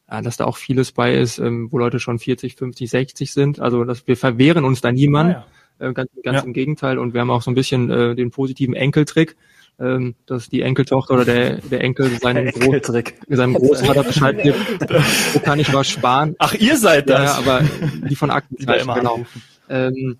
dass 0.07 0.37
da 0.37 0.45
auch 0.45 0.57
vieles 0.57 0.93
bei 0.93 1.15
ist, 1.15 1.39
ähm, 1.39 1.69
wo 1.71 1.79
Leute 1.79 1.99
schon 1.99 2.19
40, 2.19 2.55
50, 2.55 2.91
60 2.91 3.33
sind. 3.33 3.61
Also 3.61 3.85
dass 3.85 4.07
wir 4.07 4.17
verwehren 4.17 4.65
uns 4.65 4.81
da 4.81 4.93
niemand. 4.93 5.37
Ah, 5.37 5.47
ja. 5.81 5.89
äh, 5.89 5.93
ganz 5.93 6.11
ganz 6.23 6.39
ja. 6.39 6.45
im 6.45 6.53
Gegenteil. 6.53 6.99
Und 6.99 7.15
wir 7.15 7.21
haben 7.21 7.31
auch 7.31 7.43
so 7.43 7.51
ein 7.51 7.55
bisschen 7.55 7.91
äh, 7.91 8.15
den 8.15 8.31
positiven 8.31 8.75
Enkeltrick, 8.75 9.37
ähm, 9.81 10.15
dass 10.27 10.49
die 10.49 10.63
Enkeltochter 10.63 11.15
oder 11.15 11.25
der, 11.25 11.57
der 11.57 11.81
Enkel 11.83 12.09
seinem, 12.23 12.51
Groß, 12.51 12.83
seinem 13.29 13.55
Großvater 13.55 14.03
Bescheid 14.05 14.43
gibt, 14.43 14.59
wo 15.35 15.39
kann 15.41 15.59
ich 15.59 15.73
was 15.73 15.89
sparen. 15.89 16.37
Ach, 16.39 16.55
ihr 16.55 16.77
seid 16.77 17.11
das? 17.11 17.25
Ja, 17.25 17.39
aber 17.39 17.63
die 18.09 18.17
von 18.17 18.31
Akten, 18.31 18.57
genau. 18.65 19.27
Ähm, 19.69 20.19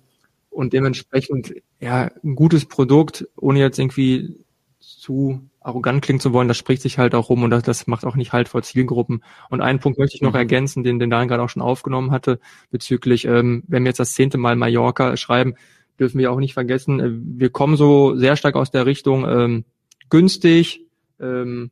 und 0.49 0.73
dementsprechend, 0.73 1.53
ja, 1.79 2.09
ein 2.23 2.35
gutes 2.35 2.65
Produkt, 2.65 3.27
ohne 3.35 3.59
jetzt 3.59 3.79
irgendwie 3.79 4.35
zu 4.79 5.41
arrogant 5.67 6.01
klingen 6.01 6.19
zu 6.19 6.31
wollen, 6.31 6.47
das 6.47 6.57
spricht 6.57 6.81
sich 6.81 6.97
halt 6.97 7.13
auch 7.13 7.29
rum 7.29 7.43
und 7.43 7.49
das, 7.49 7.63
das 7.63 7.87
macht 7.87 8.05
auch 8.05 8.15
nicht 8.15 8.31
halt 8.31 8.47
vor 8.47 8.61
Zielgruppen. 8.63 9.21
Und 9.49 9.61
einen 9.61 9.79
Punkt 9.79 9.99
möchte 9.99 10.15
ich 10.15 10.21
noch 10.21 10.31
mhm. 10.31 10.37
ergänzen, 10.37 10.83
den, 10.83 10.97
den 10.97 11.09
Daniel 11.09 11.27
gerade 11.27 11.43
auch 11.43 11.49
schon 11.49 11.61
aufgenommen 11.61 12.11
hatte, 12.11 12.39
bezüglich, 12.71 13.25
ähm, 13.25 13.63
wenn 13.67 13.83
wir 13.83 13.89
jetzt 13.89 13.99
das 13.99 14.13
zehnte 14.13 14.37
Mal 14.37 14.55
Mallorca 14.55 15.17
schreiben, 15.17 15.55
dürfen 15.99 16.19
wir 16.19 16.31
auch 16.31 16.39
nicht 16.39 16.53
vergessen, 16.53 16.99
äh, 16.99 17.09
wir 17.11 17.49
kommen 17.49 17.75
so 17.75 18.15
sehr 18.15 18.37
stark 18.37 18.55
aus 18.55 18.71
der 18.71 18.85
Richtung 18.85 19.27
ähm, 19.27 19.65
günstig 20.09 20.85
ähm, 21.19 21.71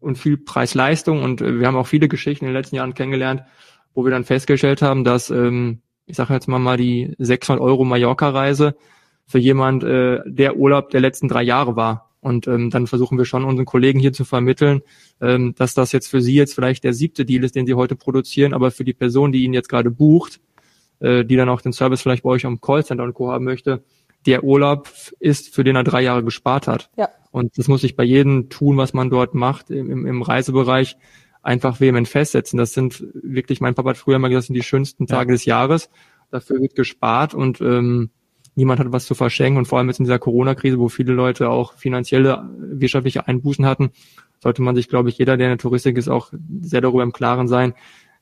und 0.00 0.18
viel 0.18 0.36
Preis-Leistung 0.36 1.22
und 1.22 1.40
äh, 1.40 1.60
wir 1.60 1.68
haben 1.68 1.76
auch 1.76 1.86
viele 1.86 2.08
Geschichten 2.08 2.46
in 2.46 2.50
den 2.50 2.56
letzten 2.56 2.76
Jahren 2.76 2.94
kennengelernt, 2.94 3.44
wo 3.94 4.04
wir 4.04 4.10
dann 4.10 4.24
festgestellt 4.24 4.82
haben, 4.82 5.04
dass, 5.04 5.30
ähm, 5.30 5.82
ich 6.06 6.16
sage 6.16 6.34
jetzt 6.34 6.48
mal 6.48 6.58
mal 6.58 6.76
die 6.76 7.14
600 7.18 7.62
Euro 7.62 7.84
Mallorca-Reise 7.84 8.74
für 9.26 9.38
jemand 9.38 9.84
äh, 9.84 10.18
der 10.26 10.56
Urlaub 10.56 10.90
der 10.90 11.00
letzten 11.00 11.28
drei 11.28 11.44
Jahre 11.44 11.76
war. 11.76 12.09
Und 12.20 12.46
ähm, 12.46 12.70
dann 12.70 12.86
versuchen 12.86 13.16
wir 13.16 13.24
schon 13.24 13.44
unseren 13.44 13.64
Kollegen 13.64 13.98
hier 13.98 14.12
zu 14.12 14.24
vermitteln, 14.24 14.82
ähm, 15.20 15.54
dass 15.56 15.74
das 15.74 15.92
jetzt 15.92 16.08
für 16.08 16.20
sie 16.20 16.34
jetzt 16.34 16.54
vielleicht 16.54 16.84
der 16.84 16.92
siebte 16.92 17.24
Deal 17.24 17.44
ist, 17.44 17.56
den 17.56 17.66
sie 17.66 17.74
heute 17.74 17.96
produzieren, 17.96 18.52
aber 18.52 18.70
für 18.70 18.84
die 18.84 18.92
Person, 18.92 19.32
die 19.32 19.44
ihn 19.44 19.54
jetzt 19.54 19.68
gerade 19.70 19.90
bucht, 19.90 20.40
äh, 21.00 21.24
die 21.24 21.36
dann 21.36 21.48
auch 21.48 21.62
den 21.62 21.72
Service 21.72 22.02
vielleicht 22.02 22.22
bei 22.22 22.30
euch 22.30 22.44
am 22.44 22.60
Callcenter 22.60 23.04
und 23.04 23.14
Co. 23.14 23.32
haben 23.32 23.44
möchte, 23.44 23.82
der 24.26 24.44
Urlaub 24.44 24.88
ist, 25.18 25.54
für 25.54 25.64
den 25.64 25.76
er 25.76 25.84
drei 25.84 26.02
Jahre 26.02 26.22
gespart 26.22 26.66
hat. 26.66 26.90
Ja. 26.96 27.08
Und 27.30 27.56
das 27.56 27.68
muss 27.68 27.80
sich 27.80 27.96
bei 27.96 28.04
jedem 28.04 28.50
tun, 28.50 28.76
was 28.76 28.92
man 28.92 29.08
dort 29.08 29.34
macht, 29.34 29.70
im, 29.70 30.06
im 30.06 30.22
Reisebereich, 30.22 30.96
einfach 31.42 31.80
vehement 31.80 32.06
festsetzen. 32.06 32.58
Das 32.58 32.74
sind 32.74 33.02
wirklich, 33.14 33.62
mein 33.62 33.74
Papa 33.74 33.90
hat 33.90 33.96
früher 33.96 34.18
mal 34.18 34.28
gesagt, 34.28 34.42
das 34.42 34.46
sind 34.48 34.56
die 34.56 34.62
schönsten 34.62 35.06
Tage 35.06 35.30
ja. 35.30 35.34
des 35.34 35.44
Jahres. 35.46 35.90
Dafür 36.30 36.60
wird 36.60 36.74
gespart 36.74 37.34
und 37.34 37.60
ähm, 37.60 38.10
niemand 38.54 38.80
hat 38.80 38.92
was 38.92 39.06
zu 39.06 39.14
verschenken 39.14 39.58
und 39.58 39.66
vor 39.66 39.78
allem 39.78 39.88
jetzt 39.88 40.00
in 40.00 40.04
dieser 40.04 40.18
Corona-Krise, 40.18 40.78
wo 40.78 40.88
viele 40.88 41.12
Leute 41.12 41.50
auch 41.50 41.74
finanzielle, 41.74 42.48
wirtschaftliche 42.58 43.26
Einbußen 43.26 43.66
hatten, 43.66 43.90
sollte 44.42 44.62
man 44.62 44.74
sich, 44.74 44.88
glaube 44.88 45.08
ich, 45.08 45.18
jeder, 45.18 45.36
der 45.36 45.48
in 45.48 45.52
der 45.52 45.58
Touristik 45.58 45.96
ist, 45.98 46.08
auch 46.08 46.32
sehr 46.62 46.80
darüber 46.80 47.02
im 47.02 47.12
Klaren 47.12 47.48
sein, 47.48 47.74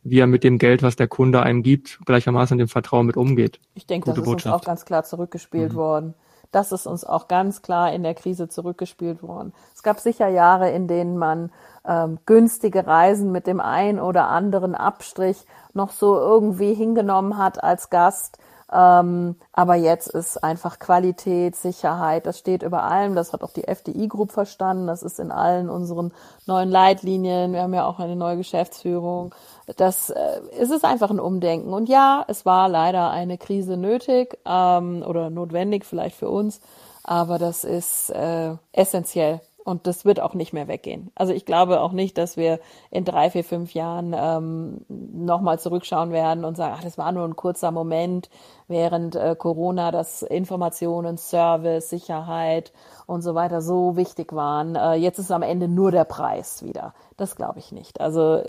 wie 0.02 0.20
er 0.20 0.26
mit 0.26 0.44
dem 0.44 0.58
Geld, 0.58 0.82
was 0.82 0.96
der 0.96 1.08
Kunde 1.08 1.42
einem 1.42 1.62
gibt, 1.62 2.00
gleichermaßen 2.04 2.58
dem 2.58 2.68
Vertrauen 2.68 3.06
mit 3.06 3.16
umgeht. 3.16 3.60
Ich 3.74 3.86
denke, 3.86 4.06
Gute 4.06 4.20
das 4.20 4.26
ist 4.26 4.32
Botschaft. 4.32 4.54
uns 4.54 4.62
auch 4.62 4.66
ganz 4.66 4.84
klar 4.84 5.04
zurückgespielt 5.04 5.72
mhm. 5.72 5.76
worden. 5.76 6.14
Das 6.50 6.72
ist 6.72 6.86
uns 6.86 7.04
auch 7.04 7.28
ganz 7.28 7.60
klar 7.60 7.92
in 7.92 8.02
der 8.02 8.14
Krise 8.14 8.48
zurückgespielt 8.48 9.22
worden. 9.22 9.52
Es 9.74 9.82
gab 9.82 10.00
sicher 10.00 10.28
Jahre, 10.28 10.70
in 10.70 10.88
denen 10.88 11.18
man 11.18 11.52
ähm, 11.86 12.18
günstige 12.24 12.86
Reisen 12.86 13.32
mit 13.32 13.46
dem 13.46 13.60
einen 13.60 14.00
oder 14.00 14.28
anderen 14.28 14.74
Abstrich 14.74 15.44
noch 15.74 15.90
so 15.90 16.16
irgendwie 16.16 16.72
hingenommen 16.72 17.36
hat 17.36 17.62
als 17.62 17.90
Gast 17.90 18.38
ähm, 18.70 19.36
aber 19.52 19.76
jetzt 19.76 20.08
ist 20.08 20.44
einfach 20.44 20.78
Qualität, 20.78 21.56
Sicherheit, 21.56 22.26
das 22.26 22.38
steht 22.38 22.62
über 22.62 22.82
allem. 22.82 23.14
Das 23.14 23.32
hat 23.32 23.42
auch 23.42 23.52
die 23.52 23.66
FDI 23.66 24.08
Group 24.08 24.30
verstanden. 24.30 24.86
Das 24.86 25.02
ist 25.02 25.18
in 25.18 25.30
allen 25.30 25.70
unseren 25.70 26.12
neuen 26.46 26.68
Leitlinien. 26.68 27.52
Wir 27.52 27.62
haben 27.62 27.74
ja 27.74 27.86
auch 27.86 27.98
eine 27.98 28.16
neue 28.16 28.36
Geschäftsführung. 28.36 29.34
Das 29.76 30.10
äh, 30.10 30.40
es 30.58 30.70
ist 30.70 30.84
einfach 30.84 31.10
ein 31.10 31.20
Umdenken. 31.20 31.72
Und 31.72 31.88
ja, 31.88 32.24
es 32.28 32.44
war 32.44 32.68
leider 32.68 33.10
eine 33.10 33.38
Krise 33.38 33.76
nötig 33.76 34.38
ähm, 34.44 35.02
oder 35.06 35.30
notwendig 35.30 35.86
vielleicht 35.86 36.16
für 36.16 36.28
uns. 36.28 36.60
Aber 37.04 37.38
das 37.38 37.64
ist 37.64 38.10
äh, 38.10 38.54
essentiell 38.72 39.40
und 39.68 39.86
das 39.86 40.06
wird 40.06 40.18
auch 40.18 40.32
nicht 40.32 40.54
mehr 40.54 40.66
weggehen. 40.66 41.10
Also 41.14 41.34
ich 41.34 41.44
glaube 41.44 41.80
auch 41.80 41.92
nicht, 41.92 42.16
dass 42.16 42.38
wir 42.38 42.58
in 42.90 43.04
drei, 43.04 43.28
vier, 43.28 43.44
fünf 43.44 43.74
Jahren 43.74 44.14
ähm, 44.18 44.80
nochmal 44.88 45.58
zurückschauen 45.58 46.10
werden 46.10 46.46
und 46.46 46.56
sagen, 46.56 46.74
ach, 46.78 46.82
das 46.82 46.96
war 46.96 47.12
nur 47.12 47.24
ein 47.24 47.36
kurzer 47.36 47.70
Moment 47.70 48.30
während 48.66 49.14
äh, 49.14 49.36
Corona, 49.38 49.90
dass 49.90 50.22
Informationen, 50.22 51.18
Service, 51.18 51.90
Sicherheit 51.90 52.72
und 53.06 53.20
so 53.20 53.34
weiter 53.34 53.60
so 53.60 53.96
wichtig 53.96 54.32
waren. 54.32 54.74
Äh, 54.74 54.94
jetzt 54.94 55.18
ist 55.18 55.30
am 55.30 55.42
Ende 55.42 55.68
nur 55.68 55.90
der 55.90 56.04
Preis 56.04 56.62
wieder. 56.64 56.94
Das 57.18 57.36
glaube 57.36 57.58
ich 57.58 57.70
nicht. 57.70 58.00
Also 58.00 58.42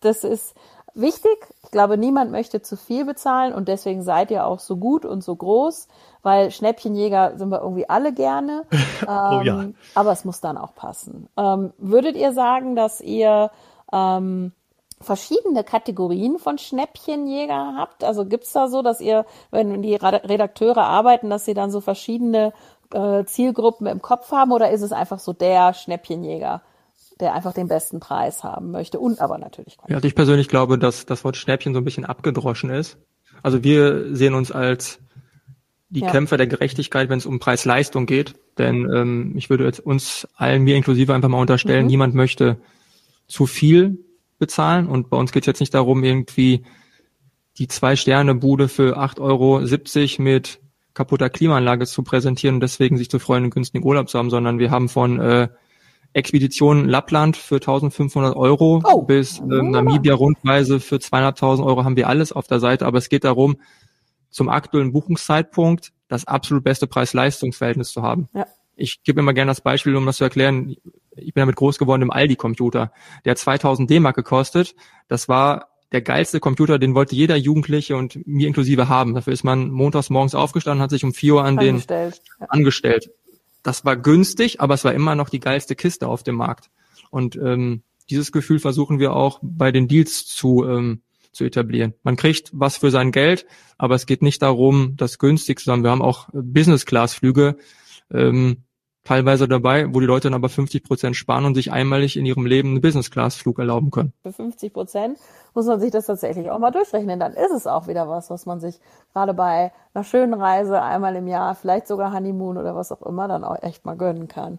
das 0.00 0.22
ist 0.22 0.54
wichtig. 1.00 1.38
Ich 1.64 1.70
glaube, 1.70 1.98
niemand 1.98 2.30
möchte 2.30 2.62
zu 2.62 2.76
viel 2.76 3.04
bezahlen 3.04 3.52
und 3.52 3.68
deswegen 3.68 4.02
seid 4.02 4.30
ihr 4.30 4.46
auch 4.46 4.58
so 4.58 4.76
gut 4.76 5.04
und 5.04 5.22
so 5.22 5.36
groß, 5.36 5.88
weil 6.22 6.50
Schnäppchenjäger 6.50 7.38
sind 7.38 7.50
wir 7.50 7.60
irgendwie 7.60 7.88
alle 7.88 8.12
gerne. 8.12 8.64
Ähm, 8.72 8.78
oh 9.08 9.40
ja. 9.42 9.64
Aber 9.94 10.12
es 10.12 10.24
muss 10.24 10.40
dann 10.40 10.58
auch 10.58 10.74
passen. 10.74 11.28
Ähm, 11.36 11.72
würdet 11.78 12.16
ihr 12.16 12.32
sagen, 12.32 12.76
dass 12.76 13.00
ihr 13.00 13.50
ähm, 13.92 14.52
verschiedene 15.00 15.64
Kategorien 15.64 16.38
von 16.38 16.58
Schnäppchenjäger 16.58 17.74
habt? 17.76 18.04
Also 18.04 18.24
gibt's 18.24 18.52
da 18.52 18.68
so, 18.68 18.82
dass 18.82 19.00
ihr, 19.00 19.24
wenn 19.50 19.82
die 19.82 19.94
Redakteure 19.94 20.84
arbeiten, 20.84 21.30
dass 21.30 21.44
sie 21.44 21.54
dann 21.54 21.70
so 21.70 21.80
verschiedene 21.80 22.52
äh, 22.92 23.24
Zielgruppen 23.24 23.86
im 23.86 24.02
Kopf 24.02 24.32
haben 24.32 24.52
oder 24.52 24.70
ist 24.70 24.82
es 24.82 24.92
einfach 24.92 25.18
so 25.18 25.32
der 25.32 25.74
Schnäppchenjäger? 25.74 26.62
Der 27.20 27.34
einfach 27.34 27.52
den 27.52 27.68
besten 27.68 28.00
Preis 28.00 28.44
haben 28.44 28.70
möchte 28.70 28.98
und 28.98 29.20
aber 29.20 29.38
natürlich. 29.38 29.76
Ja, 29.88 29.96
also 29.96 30.06
ich 30.06 30.14
persönlich 30.14 30.48
glaube, 30.48 30.78
dass 30.78 31.06
das 31.06 31.24
Wort 31.24 31.36
Schnäppchen 31.36 31.74
so 31.74 31.80
ein 31.80 31.84
bisschen 31.84 32.04
abgedroschen 32.04 32.70
ist. 32.70 32.98
Also 33.42 33.62
wir 33.64 34.14
sehen 34.14 34.34
uns 34.34 34.52
als 34.52 35.00
die 35.90 36.00
ja. 36.00 36.10
Kämpfer 36.10 36.36
der 36.36 36.46
Gerechtigkeit, 36.46 37.08
wenn 37.08 37.18
es 37.18 37.26
um 37.26 37.38
Preis-Leistung 37.38 38.06
geht. 38.06 38.34
Denn 38.58 38.88
ähm, 38.92 39.32
ich 39.36 39.50
würde 39.50 39.64
jetzt 39.64 39.80
uns 39.80 40.28
allen, 40.36 40.62
mir 40.62 40.76
inklusive, 40.76 41.14
einfach 41.14 41.28
mal 41.28 41.40
unterstellen, 41.40 41.84
mhm. 41.84 41.90
niemand 41.90 42.14
möchte 42.14 42.58
zu 43.26 43.46
viel 43.46 44.04
bezahlen. 44.38 44.86
Und 44.86 45.10
bei 45.10 45.16
uns 45.16 45.32
geht 45.32 45.44
es 45.44 45.46
jetzt 45.46 45.60
nicht 45.60 45.74
darum, 45.74 46.04
irgendwie 46.04 46.64
die 47.58 47.68
Zwei-Sterne-Bude 47.68 48.68
für 48.68 48.98
8,70 48.98 49.20
Euro 49.20 50.22
mit 50.22 50.60
kaputter 50.94 51.30
Klimaanlage 51.30 51.86
zu 51.86 52.02
präsentieren 52.02 52.56
und 52.56 52.60
deswegen 52.60 52.98
sich 52.98 53.10
zu 53.10 53.18
freuen, 53.18 53.44
einen 53.44 53.50
günstigen 53.50 53.84
Urlaub 53.84 54.08
zu 54.08 54.18
haben, 54.18 54.30
sondern 54.30 54.58
wir 54.58 54.70
haben 54.70 54.88
von 54.88 55.20
äh, 55.20 55.48
Expedition 56.18 56.88
Lappland 56.88 57.36
für 57.36 57.56
1500 57.56 58.36
Euro 58.36 58.82
oh. 58.84 59.02
bis 59.02 59.38
äh, 59.38 59.42
Namibia-Rundreise 59.44 60.80
für 60.80 60.96
200.000 60.96 61.64
Euro 61.64 61.84
haben 61.84 61.96
wir 61.96 62.08
alles 62.08 62.32
auf 62.32 62.46
der 62.46 62.60
Seite. 62.60 62.86
Aber 62.86 62.98
es 62.98 63.08
geht 63.08 63.24
darum, 63.24 63.56
zum 64.30 64.48
aktuellen 64.48 64.92
Buchungszeitpunkt 64.92 65.92
das 66.08 66.26
absolut 66.26 66.64
beste 66.64 66.86
Preis-Leistungs-Verhältnis 66.86 67.90
zu 67.92 68.02
haben. 68.02 68.28
Ja. 68.34 68.46
Ich 68.76 69.02
gebe 69.02 69.20
immer 69.20 69.32
gerne 69.32 69.50
das 69.50 69.60
Beispiel, 69.60 69.96
um 69.96 70.06
das 70.06 70.18
zu 70.18 70.24
erklären. 70.24 70.76
Ich 71.16 71.34
bin 71.34 71.40
damit 71.40 71.56
groß 71.56 71.78
geworden 71.78 72.02
im 72.02 72.10
Aldi-Computer. 72.10 72.92
Der 73.24 73.32
hat 73.32 73.38
2000 73.38 73.90
D-Mark 73.90 74.14
gekostet. 74.14 74.74
Das 75.08 75.28
war 75.28 75.68
der 75.92 76.02
geilste 76.02 76.38
Computer, 76.38 76.78
den 76.78 76.94
wollte 76.94 77.16
jeder 77.16 77.36
Jugendliche 77.36 77.96
und 77.96 78.26
mir 78.26 78.46
inklusive 78.46 78.88
haben. 78.88 79.14
Dafür 79.14 79.32
ist 79.32 79.42
man 79.42 79.70
montags 79.70 80.10
morgens 80.10 80.34
aufgestanden, 80.34 80.82
hat 80.82 80.90
sich 80.90 81.04
um 81.04 81.14
vier 81.14 81.36
Uhr 81.36 81.44
an 81.44 81.58
angestellt. 81.58 82.20
den 82.40 82.50
angestellt. 82.50 83.10
Das 83.62 83.84
war 83.84 83.96
günstig, 83.96 84.60
aber 84.60 84.74
es 84.74 84.84
war 84.84 84.94
immer 84.94 85.14
noch 85.14 85.28
die 85.28 85.40
geilste 85.40 85.74
Kiste 85.74 86.06
auf 86.08 86.22
dem 86.22 86.36
Markt. 86.36 86.70
Und 87.10 87.36
ähm, 87.36 87.82
dieses 88.10 88.32
Gefühl 88.32 88.58
versuchen 88.58 88.98
wir 88.98 89.14
auch 89.14 89.40
bei 89.42 89.72
den 89.72 89.88
Deals 89.88 90.26
zu 90.26 90.64
ähm, 90.64 91.02
zu 91.32 91.44
etablieren. 91.44 91.94
Man 92.02 92.16
kriegt 92.16 92.50
was 92.52 92.76
für 92.76 92.90
sein 92.90 93.12
Geld, 93.12 93.46
aber 93.78 93.94
es 93.94 94.06
geht 94.06 94.22
nicht 94.22 94.42
darum, 94.42 94.94
das 94.96 95.18
günstig 95.18 95.60
zu 95.60 95.70
haben. 95.70 95.84
Wir 95.84 95.90
haben 95.90 96.02
auch 96.02 96.28
Business-Class-Flüge 96.32 97.56
ähm, 98.12 98.64
teilweise 99.08 99.48
dabei, 99.48 99.86
wo 99.94 100.00
die 100.00 100.06
Leute 100.06 100.28
dann 100.28 100.34
aber 100.34 100.50
50 100.50 100.84
Prozent 100.84 101.16
sparen 101.16 101.46
und 101.46 101.54
sich 101.54 101.72
einmalig 101.72 102.18
in 102.18 102.26
ihrem 102.26 102.44
Leben 102.44 102.70
einen 102.70 102.82
Business-Class-Flug 102.82 103.58
erlauben 103.58 103.90
können. 103.90 104.12
Für 104.22 104.32
50 104.34 104.72
Prozent 104.72 105.18
muss 105.54 105.66
man 105.66 105.80
sich 105.80 105.90
das 105.90 106.06
tatsächlich 106.06 106.50
auch 106.50 106.58
mal 106.58 106.70
durchrechnen. 106.70 107.18
Dann 107.18 107.32
ist 107.32 107.50
es 107.50 107.66
auch 107.66 107.88
wieder 107.88 108.06
was, 108.08 108.28
was 108.28 108.44
man 108.44 108.60
sich 108.60 108.78
gerade 109.14 109.32
bei 109.32 109.72
einer 109.94 110.04
schönen 110.04 110.34
Reise 110.34 110.82
einmal 110.82 111.16
im 111.16 111.26
Jahr, 111.26 111.54
vielleicht 111.54 111.88
sogar 111.88 112.12
Honeymoon 112.12 112.58
oder 112.58 112.76
was 112.76 112.92
auch 112.92 113.00
immer, 113.02 113.28
dann 113.28 113.44
auch 113.44 113.62
echt 113.62 113.86
mal 113.86 113.96
gönnen 113.96 114.28
kann. 114.28 114.58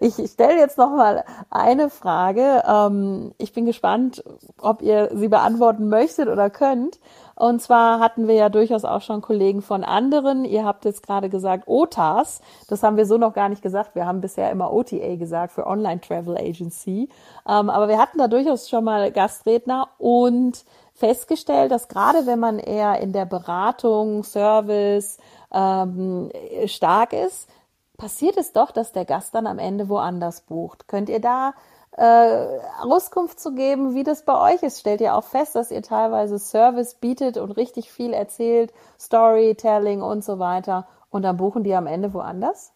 Ich 0.00 0.14
stelle 0.14 0.58
jetzt 0.58 0.76
noch 0.76 0.90
mal 0.90 1.24
eine 1.50 1.88
Frage. 1.88 2.62
Ähm, 2.68 3.32
ich 3.38 3.52
bin 3.52 3.64
gespannt, 3.64 4.22
ob 4.60 4.82
ihr 4.82 5.10
sie 5.14 5.28
beantworten 5.28 5.88
möchtet 5.88 6.28
oder 6.28 6.50
könnt. 6.50 7.00
Und 7.36 7.60
zwar 7.60 8.00
hatten 8.00 8.28
wir 8.28 8.34
ja 8.34 8.48
durchaus 8.48 8.86
auch 8.86 9.02
schon 9.02 9.20
Kollegen 9.20 9.60
von 9.60 9.84
anderen. 9.84 10.46
Ihr 10.46 10.64
habt 10.64 10.86
jetzt 10.86 11.06
gerade 11.06 11.28
gesagt 11.28 11.64
OTAs. 11.68 12.40
Das 12.66 12.82
haben 12.82 12.96
wir 12.96 13.04
so 13.04 13.18
noch 13.18 13.34
gar 13.34 13.50
nicht 13.50 13.60
gesagt. 13.60 13.94
Wir 13.94 14.06
haben 14.06 14.22
bisher 14.22 14.50
immer 14.50 14.72
OTA 14.72 15.16
gesagt 15.16 15.52
für 15.52 15.66
Online 15.66 16.00
Travel 16.00 16.38
Agency. 16.38 17.10
Ähm, 17.46 17.68
aber 17.68 17.88
wir 17.88 17.98
hatten 17.98 18.16
da 18.16 18.26
durchaus 18.26 18.70
schon 18.70 18.84
mal 18.84 19.12
Gastredner 19.12 19.88
und 19.98 20.64
festgestellt, 20.94 21.70
dass 21.70 21.88
gerade 21.88 22.26
wenn 22.26 22.40
man 22.40 22.58
eher 22.58 23.00
in 23.00 23.12
der 23.12 23.26
Beratung, 23.26 24.24
Service 24.24 25.18
ähm, 25.52 26.30
stark 26.64 27.12
ist, 27.12 27.50
passiert 27.98 28.38
es 28.38 28.52
doch, 28.52 28.70
dass 28.70 28.92
der 28.92 29.04
Gast 29.04 29.34
dann 29.34 29.46
am 29.46 29.58
Ende 29.58 29.90
woanders 29.90 30.40
bucht. 30.40 30.88
Könnt 30.88 31.10
ihr 31.10 31.20
da 31.20 31.52
äh, 31.96 32.46
Auskunft 32.82 33.40
zu 33.40 33.54
geben, 33.54 33.94
wie 33.94 34.04
das 34.04 34.24
bei 34.24 34.54
euch 34.54 34.62
ist? 34.62 34.80
Stellt 34.80 35.00
ihr 35.00 35.14
auch 35.14 35.24
fest, 35.24 35.54
dass 35.54 35.70
ihr 35.70 35.82
teilweise 35.82 36.38
Service 36.38 36.94
bietet 36.94 37.36
und 37.36 37.52
richtig 37.52 37.90
viel 37.90 38.12
erzählt, 38.12 38.72
Storytelling 38.98 40.02
und 40.02 40.24
so 40.24 40.38
weiter 40.38 40.86
und 41.10 41.22
dann 41.22 41.36
buchen 41.36 41.64
die 41.64 41.74
am 41.74 41.86
Ende 41.86 42.12
woanders? 42.12 42.72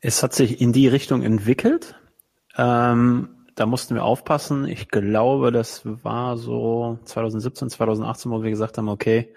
Es 0.00 0.22
hat 0.22 0.32
sich 0.32 0.60
in 0.60 0.72
die 0.72 0.88
Richtung 0.88 1.22
entwickelt. 1.22 1.96
Ähm, 2.56 3.39
da 3.60 3.66
mussten 3.66 3.94
wir 3.94 4.04
aufpassen. 4.04 4.66
Ich 4.66 4.88
glaube, 4.88 5.52
das 5.52 5.82
war 5.84 6.38
so 6.38 6.98
2017, 7.04 7.68
2018, 7.68 8.32
wo 8.32 8.42
wir 8.42 8.48
gesagt 8.48 8.78
haben, 8.78 8.88
okay, 8.88 9.34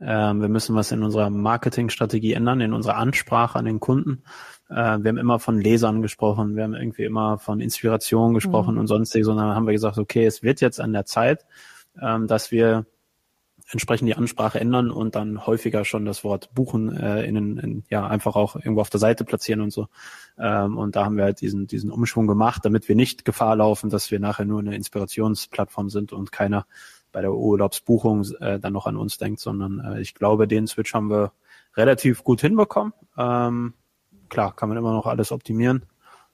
ähm, 0.00 0.40
wir 0.40 0.48
müssen 0.48 0.76
was 0.76 0.92
in 0.92 1.02
unserer 1.02 1.28
Marketingstrategie 1.28 2.34
ändern, 2.34 2.60
in 2.60 2.72
unserer 2.72 2.98
Ansprache 2.98 3.58
an 3.58 3.64
den 3.64 3.80
Kunden. 3.80 4.22
Äh, 4.70 4.74
wir 4.74 5.08
haben 5.08 5.18
immer 5.18 5.40
von 5.40 5.60
Lesern 5.60 6.02
gesprochen, 6.02 6.54
wir 6.54 6.62
haben 6.62 6.74
irgendwie 6.74 7.02
immer 7.02 7.38
von 7.38 7.60
Inspiration 7.60 8.32
gesprochen 8.32 8.74
mhm. 8.74 8.80
und 8.82 8.86
sonstiges, 8.86 9.26
sondern 9.26 9.56
haben 9.56 9.66
wir 9.66 9.72
gesagt, 9.72 9.98
okay, 9.98 10.24
es 10.24 10.44
wird 10.44 10.60
jetzt 10.60 10.80
an 10.80 10.92
der 10.92 11.04
Zeit, 11.04 11.44
ähm, 12.00 12.28
dass 12.28 12.52
wir 12.52 12.86
entsprechend 13.74 14.08
die 14.08 14.16
Ansprache 14.16 14.58
ändern 14.58 14.90
und 14.90 15.14
dann 15.14 15.46
häufiger 15.46 15.84
schon 15.84 16.06
das 16.06 16.24
Wort 16.24 16.54
buchen 16.54 16.96
äh, 16.96 17.24
in, 17.24 17.58
in 17.58 17.84
ja 17.90 18.06
einfach 18.06 18.36
auch 18.36 18.56
irgendwo 18.56 18.80
auf 18.80 18.90
der 18.90 19.00
Seite 19.00 19.24
platzieren 19.24 19.60
und 19.60 19.72
so. 19.72 19.88
Ähm, 20.38 20.78
und 20.78 20.96
da 20.96 21.04
haben 21.04 21.16
wir 21.16 21.24
halt 21.24 21.40
diesen 21.40 21.66
diesen 21.66 21.90
Umschwung 21.90 22.26
gemacht, 22.26 22.64
damit 22.64 22.88
wir 22.88 22.96
nicht 22.96 23.24
Gefahr 23.24 23.56
laufen, 23.56 23.90
dass 23.90 24.10
wir 24.10 24.20
nachher 24.20 24.46
nur 24.46 24.60
eine 24.60 24.74
Inspirationsplattform 24.74 25.90
sind 25.90 26.12
und 26.12 26.32
keiner 26.32 26.66
bei 27.12 27.20
der 27.20 27.32
Urlaubsbuchung 27.32 28.24
äh, 28.40 28.58
dann 28.58 28.72
noch 28.72 28.86
an 28.86 28.96
uns 28.96 29.18
denkt, 29.18 29.40
sondern 29.40 29.80
äh, 29.80 30.00
ich 30.00 30.14
glaube, 30.14 30.48
den 30.48 30.66
Switch 30.66 30.94
haben 30.94 31.10
wir 31.10 31.32
relativ 31.76 32.24
gut 32.24 32.40
hinbekommen. 32.40 32.92
Ähm, 33.16 33.74
klar, 34.28 34.54
kann 34.54 34.68
man 34.68 34.78
immer 34.78 34.92
noch 34.92 35.06
alles 35.06 35.32
optimieren, 35.32 35.86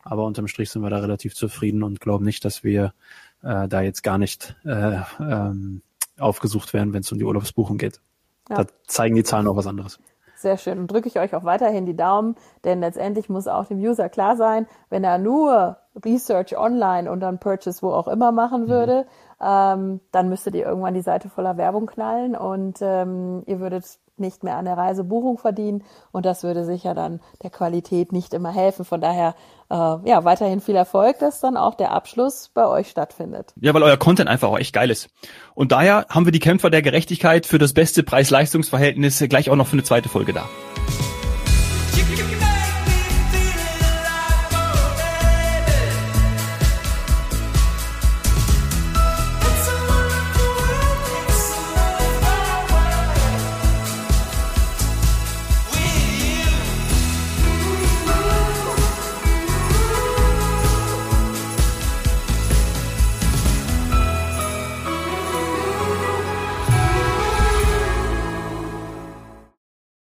aber 0.02 0.24
unterm 0.24 0.48
Strich 0.48 0.70
sind 0.70 0.82
wir 0.82 0.90
da 0.90 0.98
relativ 0.98 1.34
zufrieden 1.34 1.82
und 1.82 2.00
glauben 2.00 2.24
nicht, 2.24 2.44
dass 2.44 2.64
wir 2.64 2.94
äh, 3.42 3.68
da 3.68 3.82
jetzt 3.82 4.02
gar 4.02 4.18
nicht 4.18 4.56
äh, 4.64 5.00
ähm, 5.20 5.82
aufgesucht 6.20 6.72
werden, 6.72 6.92
wenn 6.92 7.00
es 7.00 7.12
um 7.12 7.18
die 7.18 7.24
Urlaubsbuchung 7.24 7.78
geht. 7.78 8.00
Ja. 8.48 8.56
Da 8.56 8.66
zeigen 8.86 9.14
die 9.14 9.24
Zahlen 9.24 9.46
auch 9.46 9.56
was 9.56 9.66
anderes. 9.66 9.98
Sehr 10.40 10.56
schön. 10.56 10.78
Und 10.78 10.90
drücke 10.90 11.06
ich 11.06 11.18
euch 11.18 11.34
auch 11.34 11.44
weiterhin 11.44 11.84
die 11.84 11.96
Daumen, 11.96 12.34
denn 12.64 12.80
letztendlich 12.80 13.28
muss 13.28 13.46
auch 13.46 13.66
dem 13.66 13.78
User 13.78 14.08
klar 14.08 14.36
sein, 14.36 14.66
wenn 14.88 15.04
er 15.04 15.18
nur 15.18 15.76
Research 16.02 16.56
online 16.56 17.10
und 17.10 17.20
dann 17.20 17.38
Purchase 17.38 17.82
wo 17.82 17.92
auch 17.92 18.08
immer 18.08 18.32
machen 18.32 18.62
mhm. 18.62 18.68
würde, 18.68 19.06
mhm. 19.38 19.46
ähm, 19.46 20.00
dann 20.12 20.30
müsstet 20.30 20.54
ihr 20.54 20.64
irgendwann 20.64 20.94
die 20.94 21.02
Seite 21.02 21.28
voller 21.28 21.58
Werbung 21.58 21.86
knallen 21.86 22.36
und 22.36 22.78
ähm, 22.80 23.42
ihr 23.44 23.60
würdet 23.60 23.98
nicht 24.20 24.44
mehr 24.44 24.56
an 24.56 24.64
der 24.64 24.76
Reisebuchung 24.76 25.38
verdienen 25.38 25.82
und 26.12 26.26
das 26.26 26.42
würde 26.42 26.64
sicher 26.64 26.94
dann 26.94 27.20
der 27.42 27.50
Qualität 27.50 28.12
nicht 28.12 28.34
immer 28.34 28.52
helfen. 28.52 28.84
Von 28.84 29.00
daher 29.00 29.34
äh, 29.70 29.74
ja 29.74 30.24
weiterhin 30.24 30.60
viel 30.60 30.76
Erfolg, 30.76 31.18
dass 31.18 31.40
dann 31.40 31.56
auch 31.56 31.74
der 31.74 31.92
Abschluss 31.92 32.50
bei 32.52 32.66
euch 32.66 32.88
stattfindet. 32.88 33.52
Ja, 33.60 33.74
weil 33.74 33.82
euer 33.82 33.96
Content 33.96 34.28
einfach 34.28 34.48
auch 34.48 34.58
echt 34.58 34.74
geil 34.74 34.90
ist. 34.90 35.08
Und 35.54 35.72
daher 35.72 36.06
haben 36.08 36.24
wir 36.24 36.32
die 36.32 36.38
Kämpfer 36.38 36.70
der 36.70 36.82
Gerechtigkeit 36.82 37.46
für 37.46 37.58
das 37.58 37.72
beste 37.72 38.02
Preis-Leistungs-Verhältnis 38.02 39.24
gleich 39.28 39.50
auch 39.50 39.56
noch 39.56 39.66
für 39.66 39.74
eine 39.74 39.84
zweite 39.84 40.08
Folge 40.08 40.32
da. 40.32 40.48